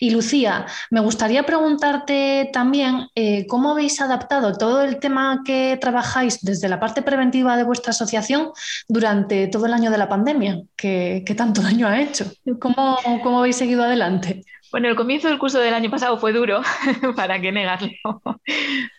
Y 0.01 0.11
Lucía, 0.11 0.67
me 0.91 1.01
gustaría 1.01 1.45
preguntarte 1.45 2.51
también 2.53 3.09
eh, 3.15 3.47
cómo 3.47 3.73
habéis 3.73 4.01
adaptado 4.01 4.57
todo 4.57 4.83
el 4.83 4.99
tema 4.99 5.43
que 5.45 5.79
trabajáis 5.81 6.41
desde 6.43 6.69
la 6.69 6.81
parte 6.81 7.03
preventiva 7.03 7.57
de 7.57 7.65
vuestra 7.65 7.91
asociación 7.91 8.51
durante 8.89 9.49
todo 9.49 9.67
el 9.67 9.73
año 9.73 9.91
de 9.91 9.99
la 9.99 10.09
pandemia, 10.09 10.63
que, 10.77 11.25
tanto 11.37 11.63
daño 11.63 11.89
ha 11.89 12.01
hecho. 12.01 12.27
¿Cómo, 12.61 12.99
¿Cómo 13.23 13.41
habéis 13.41 13.57
seguido 13.57 13.83
adelante? 13.83 14.45
Bueno, 14.71 14.89
el 14.89 14.97
comienzo 14.97 15.29
del 15.29 15.39
curso 15.39 15.61
del 15.61 15.73
año 15.73 15.91
pasado 15.91 16.19
fue 16.19 16.33
duro, 16.33 16.61
para 17.17 17.41
qué 17.41 17.53
negarlo, 17.53 17.91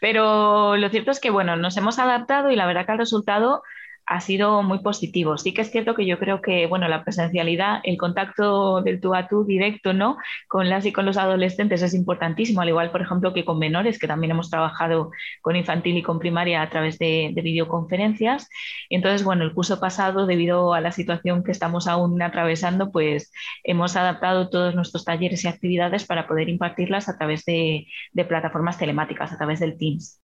pero 0.02 0.76
lo 0.76 0.90
cierto 0.90 1.12
es 1.12 1.20
que, 1.20 1.30
bueno, 1.30 1.56
nos 1.58 1.78
hemos 1.78 2.00
adaptado 2.00 2.50
y 2.50 2.56
la 2.56 2.66
verdad 2.66 2.88
que 2.88 2.94
el 2.94 2.98
resultado 2.98 3.62
ha 4.10 4.22
sido 4.22 4.64
muy 4.64 4.80
positivo. 4.80 5.38
Sí 5.38 5.54
que 5.54 5.62
es 5.62 5.72
cierto 5.72 5.94
que 5.94 6.06
yo 6.08 6.18
creo 6.18 6.42
que, 6.42 6.66
bueno, 6.66 6.88
la 6.88 7.04
presencialidad, 7.04 7.80
el 7.84 7.96
contacto 7.96 8.82
del 8.82 9.00
tú 9.00 9.14
a 9.14 9.28
tú 9.28 9.46
directo, 9.46 9.94
¿no? 9.94 10.18
Con 10.48 10.68
las 10.68 10.88
y 10.88 10.92
con 10.92 11.06
los 11.06 11.16
adolescentes 11.16 11.84
es 11.84 11.94
importantísimo, 11.94 12.62
al 12.62 12.70
igual, 12.70 12.90
por 12.90 13.02
ejemplo, 13.04 13.34
que 13.34 13.46
con 13.46 13.60
menores, 13.60 14.00
que 14.00 14.08
también 14.08 14.32
hemos 14.32 14.50
trabajado 14.50 15.12
con 15.42 15.56
infantil 15.56 15.96
y 15.98 16.02
con 16.02 16.18
primaria 16.18 16.64
a 16.64 16.70
través 16.72 16.98
de, 16.98 17.32
videoconferencias. 17.36 18.50
Entonces, 18.90 19.24
bueno, 19.24 19.44
el 19.44 19.54
curso 19.54 19.80
pasado, 19.80 20.26
debido 20.26 20.74
a 20.74 20.82
la 20.82 20.92
situación 20.92 21.44
que 21.44 21.52
estamos 21.52 21.88
aún 21.88 22.20
atravesando, 22.22 22.92
pues 22.92 23.32
hemos 23.64 23.96
adaptado 23.96 24.50
todos 24.50 24.74
nuestros 24.74 25.06
talleres 25.06 25.44
y 25.44 25.48
actividades 25.48 26.06
para 26.06 26.28
poder 26.28 26.50
impartirlas 26.50 27.10
a 27.10 27.18
través 27.18 27.46
de, 27.46 27.86
de 28.14 28.26
plataformas 28.26 28.80
telemáticas, 28.80 29.32
a 29.32 29.38
través 29.38 29.60
del 29.60 29.78
Teams. 29.78 30.20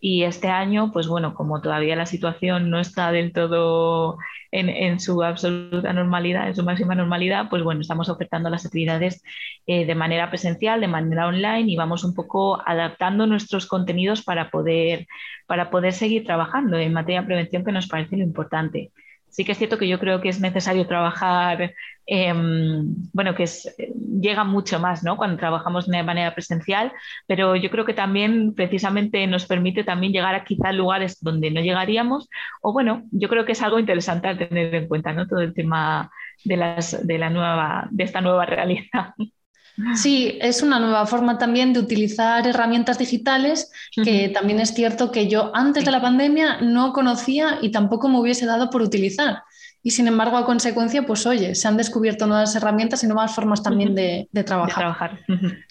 Y 0.00 0.22
este 0.24 0.48
año, 0.48 0.92
pues 0.92 1.08
bueno, 1.08 1.34
como 1.34 1.60
todavía 1.60 1.94
la 1.94 2.06
situación 2.06 2.70
no 2.70 2.80
está 2.80 3.12
del 3.12 3.32
todo 3.32 4.16
en, 4.50 4.98
su 4.98 5.22
absoluta 5.22 5.92
normalidad, 5.92 6.48
en 6.48 6.54
su 6.56 6.64
máxima 6.64 6.94
normalidad, 6.94 7.48
pues 7.50 7.62
bueno, 7.62 7.82
estamos 7.82 8.08
ofertando 8.08 8.48
las 8.50 8.64
actividades 8.64 9.22
eh, 9.66 9.84
de 9.84 9.94
manera 9.94 10.30
presencial, 10.30 10.80
de 10.80 10.88
manera 10.88 11.28
online 11.28 11.70
y 11.70 11.76
vamos 11.76 12.02
un 12.04 12.14
poco 12.14 12.62
adaptando 12.66 13.26
nuestros 13.26 13.66
contenidos 13.66 14.22
para 14.22 14.50
poder, 14.50 15.06
para 15.46 15.70
poder 15.70 15.92
seguir 15.92 16.24
trabajando 16.24 16.78
en 16.78 16.92
materia 16.94 17.20
de 17.20 17.26
prevención, 17.26 17.64
que 17.64 17.72
nos 17.72 17.86
parece 17.86 18.16
lo 18.16 18.24
importante 18.24 18.90
sí 19.30 19.44
que 19.44 19.52
es 19.52 19.58
cierto 19.58 19.78
que 19.78 19.88
yo 19.88 19.98
creo 19.98 20.20
que 20.20 20.28
es 20.28 20.40
necesario 20.40 20.86
trabajar, 20.86 21.74
em, 22.06 22.84
bueno, 23.12 23.34
que 23.34 23.44
llega 24.20 24.44
mucho 24.44 24.80
más, 24.80 25.02
¿no? 25.04 25.16
Cuando 25.16 25.36
trabajamos 25.38 25.86
de 25.86 26.02
manera 26.02 26.34
presencial, 26.34 26.92
pero 27.26 27.56
yo 27.56 27.70
creo 27.70 27.84
que 27.84 27.94
también 27.94 28.54
precisamente 28.54 29.26
nos 29.26 29.46
permite 29.46 29.84
también 29.84 30.12
llegar 30.12 30.34
a 30.34 30.44
quizá 30.44 30.72
lugares 30.72 31.18
donde 31.20 31.50
no 31.50 31.60
llegaríamos, 31.60 32.28
o 32.62 32.72
bueno, 32.72 33.04
yo 33.12 33.28
creo 33.28 33.44
que 33.44 33.52
es 33.52 33.62
algo 33.62 33.78
interesante 33.78 34.28
a 34.28 34.36
tener 34.36 34.74
en 34.74 34.88
cuenta, 34.88 35.12
¿no? 35.12 35.26
Todo 35.26 35.40
el 35.40 35.54
tema 35.54 36.10
de, 36.44 36.56
la 37.18 37.30
nueva, 37.30 37.88
de 37.90 38.04
esta 38.04 38.20
nueva 38.20 38.46
realidad. 38.46 39.14
Sí, 39.94 40.38
es 40.40 40.62
una 40.62 40.78
nueva 40.78 41.06
forma 41.06 41.38
también 41.38 41.72
de 41.72 41.80
utilizar 41.80 42.46
herramientas 42.46 42.98
digitales 42.98 43.70
que 43.94 44.28
también 44.28 44.60
es 44.60 44.74
cierto 44.74 45.10
que 45.10 45.28
yo 45.28 45.50
antes 45.54 45.84
de 45.84 45.90
la 45.90 46.00
pandemia 46.00 46.60
no 46.60 46.92
conocía 46.92 47.58
y 47.60 47.70
tampoco 47.70 48.08
me 48.08 48.18
hubiese 48.18 48.46
dado 48.46 48.70
por 48.70 48.82
utilizar. 48.82 49.42
Y 49.82 49.92
sin 49.92 50.08
embargo, 50.08 50.36
a 50.36 50.44
consecuencia, 50.44 51.06
pues 51.06 51.24
oye, 51.26 51.54
se 51.54 51.66
han 51.66 51.78
descubierto 51.78 52.26
nuevas 52.26 52.54
herramientas 52.54 53.02
y 53.02 53.06
nuevas 53.06 53.34
formas 53.34 53.62
también 53.62 53.94
de, 53.94 54.28
trabajar. 54.44 55.20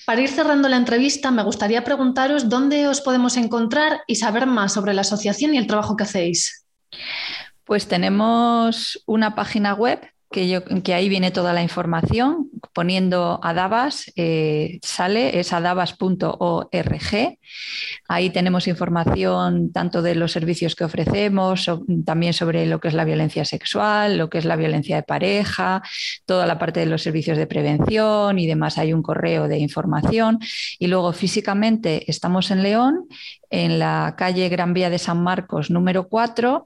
Para 0.05 0.21
ir 0.21 0.29
cerrando 0.29 0.67
la 0.67 0.77
entrevista, 0.77 1.29
me 1.29 1.43
gustaría 1.43 1.83
preguntaros 1.83 2.49
dónde 2.49 2.87
os 2.87 3.01
podemos 3.01 3.37
encontrar 3.37 4.01
y 4.07 4.15
saber 4.15 4.47
más 4.47 4.73
sobre 4.73 4.93
la 4.93 5.01
asociación 5.01 5.53
y 5.53 5.59
el 5.59 5.67
trabajo 5.67 5.95
que 5.95 6.05
hacéis. 6.05 6.65
Pues 7.65 7.87
tenemos 7.87 9.03
una 9.05 9.35
página 9.35 9.75
web 9.75 9.99
que, 10.31 10.93
ahí 10.93 11.07
viene 11.09 11.29
toda 11.29 11.53
la 11.53 11.61
información. 11.61 12.49
Poniendo 12.73 13.39
Adabas, 13.43 14.11
eh, 14.15 14.79
sale, 14.81 15.39
es 15.39 15.53
adabas.org. 15.53 17.37
Ahí 18.07 18.29
tenemos 18.29 18.67
información 18.67 19.71
tanto 19.71 20.01
de 20.01 20.15
los 20.15 20.31
servicios 20.31 20.75
que 20.75 20.83
ofrecemos, 20.83 21.69
también 22.05 22.33
sobre 22.33 22.65
lo 22.65 22.79
que 22.79 22.87
es 22.89 22.93
la 22.93 23.05
violencia 23.05 23.45
sexual, 23.45 24.17
lo 24.17 24.29
que 24.29 24.39
es 24.39 24.45
la 24.45 24.55
violencia 24.55 24.95
de 24.95 25.03
pareja, 25.03 25.81
toda 26.25 26.45
la 26.45 26.57
parte 26.57 26.79
de 26.79 26.85
los 26.85 27.01
servicios 27.01 27.37
de 27.37 27.47
prevención 27.47 28.39
y 28.39 28.47
demás. 28.47 28.77
Hay 28.77 28.93
un 28.93 29.03
correo 29.03 29.47
de 29.47 29.59
información. 29.59 30.39
Y 30.77 30.87
luego 30.87 31.13
físicamente 31.13 32.09
estamos 32.09 32.51
en 32.51 32.63
León 32.63 33.07
en 33.49 33.79
la 33.79 34.15
calle 34.17 34.49
Gran 34.49 34.73
Vía 34.73 34.89
de 34.89 34.99
San 34.99 35.23
Marcos 35.23 35.71
número 35.71 36.07
4 36.07 36.63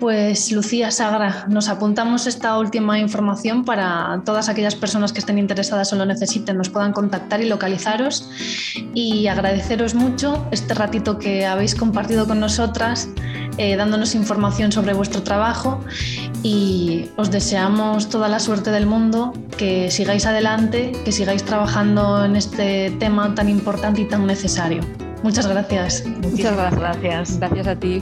Pues 0.00 0.52
Lucía 0.52 0.92
Sagra, 0.92 1.46
nos 1.48 1.68
apuntamos 1.68 2.28
esta 2.28 2.56
última 2.56 3.00
información 3.00 3.64
para 3.64 4.22
todas 4.24 4.48
aquellas 4.48 4.76
personas 4.76 5.12
que 5.12 5.18
estén 5.18 5.38
interesadas 5.38 5.92
o 5.92 5.96
lo 5.96 6.06
necesiten, 6.06 6.56
nos 6.56 6.68
puedan 6.68 6.92
contactar 6.92 7.40
y 7.40 7.48
localizaros 7.48 8.30
y 8.94 9.26
agradeceros 9.26 9.96
mucho 9.96 10.46
este 10.52 10.74
ratito 10.74 11.18
que 11.18 11.46
habéis 11.46 11.74
compartido 11.74 12.28
con 12.28 12.38
nosotras, 12.38 13.08
eh, 13.56 13.74
dándonos 13.74 14.14
información 14.14 14.70
sobre 14.70 14.92
vuestro 14.94 15.24
trabajo 15.24 15.80
y 16.44 17.10
os 17.16 17.32
deseamos 17.32 18.08
toda 18.08 18.28
la 18.28 18.38
suerte 18.38 18.70
del 18.70 18.86
mundo, 18.86 19.32
que 19.56 19.90
sigáis 19.90 20.26
adelante, 20.26 20.92
que 21.04 21.10
sigáis 21.10 21.42
trabajando 21.42 22.24
en 22.24 22.36
este 22.36 22.92
tema 23.00 23.34
tan 23.34 23.48
importante 23.48 24.02
y 24.02 24.04
tan 24.04 24.26
necesario. 24.26 24.80
Muchas 25.24 25.48
gracias. 25.48 26.04
Muchas 26.06 26.56
gracias. 26.56 27.40
Gracias 27.40 27.66
a 27.66 27.74
ti. 27.74 28.00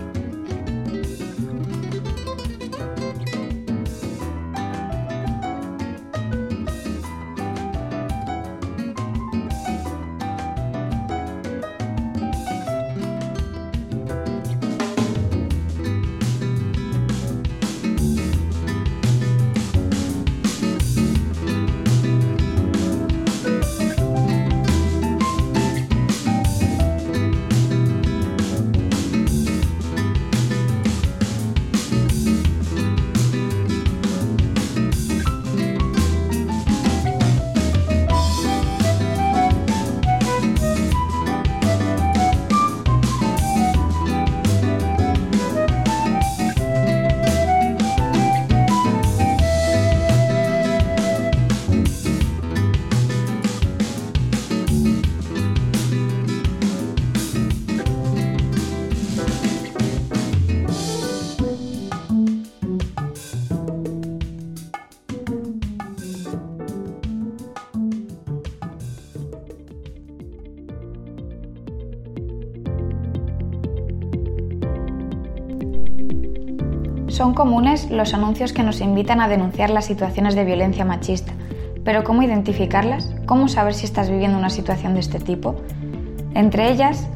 Comunes 77.36 77.90
los 77.90 78.14
anuncios 78.14 78.54
que 78.54 78.62
nos 78.62 78.80
invitan 78.80 79.20
a 79.20 79.28
denunciar 79.28 79.68
las 79.68 79.84
situaciones 79.84 80.34
de 80.34 80.44
violencia 80.44 80.86
machista, 80.86 81.32
pero 81.84 82.02
¿cómo 82.02 82.22
identificarlas? 82.22 83.14
¿Cómo 83.26 83.46
saber 83.46 83.74
si 83.74 83.84
estás 83.84 84.08
viviendo 84.08 84.38
una 84.38 84.48
situación 84.48 84.94
de 84.94 85.00
este 85.00 85.20
tipo? 85.20 85.54
Entre 86.34 86.70
ellas, 86.70 87.06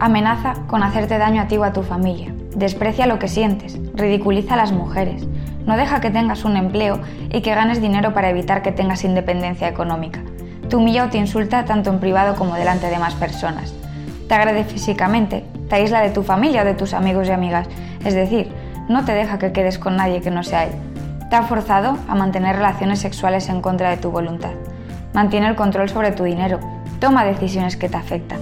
amenaza 0.00 0.54
con 0.66 0.82
hacerte 0.82 1.18
daño 1.18 1.42
a 1.42 1.46
ti 1.46 1.58
o 1.58 1.64
a 1.64 1.74
tu 1.74 1.82
familia, 1.82 2.34
desprecia 2.56 3.06
lo 3.06 3.18
que 3.18 3.28
sientes, 3.28 3.78
ridiculiza 3.94 4.54
a 4.54 4.56
las 4.56 4.72
mujeres, 4.72 5.28
no 5.66 5.76
deja 5.76 6.00
que 6.00 6.10
tengas 6.10 6.46
un 6.46 6.56
empleo 6.56 6.98
y 7.30 7.42
que 7.42 7.54
ganes 7.54 7.82
dinero 7.82 8.14
para 8.14 8.30
evitar 8.30 8.62
que 8.62 8.72
tengas 8.72 9.04
independencia 9.04 9.68
económica. 9.68 10.22
Te 10.70 10.76
humilla 10.76 11.04
o 11.04 11.10
te 11.10 11.18
insulta 11.18 11.66
tanto 11.66 11.90
en 11.90 12.00
privado 12.00 12.34
como 12.34 12.54
delante 12.54 12.88
de 12.88 12.98
más 12.98 13.14
personas. 13.14 13.74
Te 14.26 14.34
agrede 14.34 14.64
físicamente, 14.64 15.44
te 15.68 15.76
aísla 15.76 16.00
de 16.00 16.10
tu 16.10 16.22
familia 16.22 16.62
o 16.62 16.64
de 16.64 16.74
tus 16.74 16.94
amigos 16.94 17.28
y 17.28 17.32
amigas, 17.32 17.68
es 18.04 18.14
decir, 18.14 18.48
no 18.88 19.04
te 19.04 19.12
deja 19.12 19.38
que 19.38 19.52
quedes 19.52 19.78
con 19.78 19.96
nadie 19.96 20.20
que 20.20 20.30
no 20.30 20.42
sea 20.42 20.64
él. 20.64 20.72
Te 21.30 21.36
ha 21.36 21.42
forzado 21.42 21.98
a 22.08 22.14
mantener 22.14 22.56
relaciones 22.56 23.00
sexuales 23.00 23.48
en 23.48 23.60
contra 23.60 23.90
de 23.90 23.96
tu 23.96 24.10
voluntad. 24.10 24.52
Mantiene 25.12 25.48
el 25.48 25.56
control 25.56 25.88
sobre 25.88 26.12
tu 26.12 26.24
dinero. 26.24 26.60
Toma 27.00 27.24
decisiones 27.24 27.76
que 27.76 27.88
te 27.88 27.96
afectan. 27.96 28.38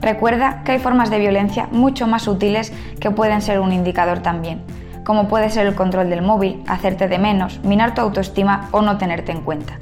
Recuerda 0.00 0.62
que 0.64 0.72
hay 0.72 0.78
formas 0.78 1.10
de 1.10 1.18
violencia 1.18 1.68
mucho 1.70 2.06
más 2.06 2.22
sutiles 2.22 2.72
que 3.00 3.10
pueden 3.10 3.42
ser 3.42 3.60
un 3.60 3.72
indicador 3.72 4.20
también, 4.20 4.62
como 5.04 5.28
puede 5.28 5.50
ser 5.50 5.66
el 5.66 5.74
control 5.74 6.08
del 6.08 6.22
móvil, 6.22 6.62
hacerte 6.68 7.08
de 7.08 7.18
menos, 7.18 7.60
minar 7.64 7.94
tu 7.94 8.00
autoestima 8.00 8.68
o 8.70 8.82
no 8.82 8.98
tenerte 8.98 9.32
en 9.32 9.42
cuenta. 9.42 9.78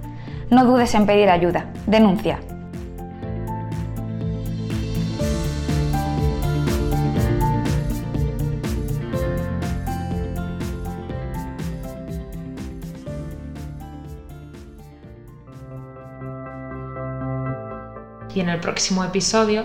No 0.50 0.64
dudes 0.64 0.94
en 0.94 1.06
pedir 1.06 1.30
ayuda. 1.30 1.66
Denuncia. 1.86 2.38
Y 18.34 18.40
en 18.40 18.48
el 18.48 18.60
próximo 18.60 19.04
episodio. 19.04 19.64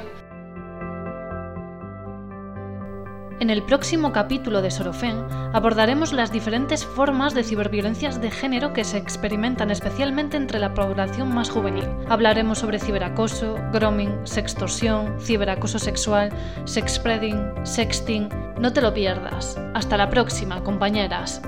En 3.40 3.50
el 3.50 3.64
próximo 3.64 4.14
capítulo 4.14 4.62
de 4.62 4.72
Sorofen 4.72 5.26
abordaremos 5.52 6.14
las 6.14 6.32
diferentes 6.32 6.86
formas 6.86 7.34
de 7.34 7.44
ciberviolencias 7.44 8.22
de 8.22 8.32
género 8.32 8.72
que 8.72 8.86
se 8.86 8.98
experimentan 8.98 9.70
especialmente 9.70 10.38
entre 10.38 10.60
la 10.60 10.74
población 10.74 11.34
más 11.34 11.50
juvenil. 11.50 11.86
Hablaremos 12.08 12.60
sobre 12.60 12.80
ciberacoso, 12.80 13.56
grooming, 13.74 14.26
sextorsión, 14.26 15.20
ciberacoso 15.20 15.78
sexual, 15.78 16.30
sexspreading, 16.64 17.54
sexting. 17.64 18.30
No 18.60 18.72
te 18.72 18.82
lo 18.82 18.94
pierdas. 18.94 19.60
Hasta 19.74 19.98
la 19.98 20.10
próxima, 20.10 20.64
compañeras. 20.64 21.42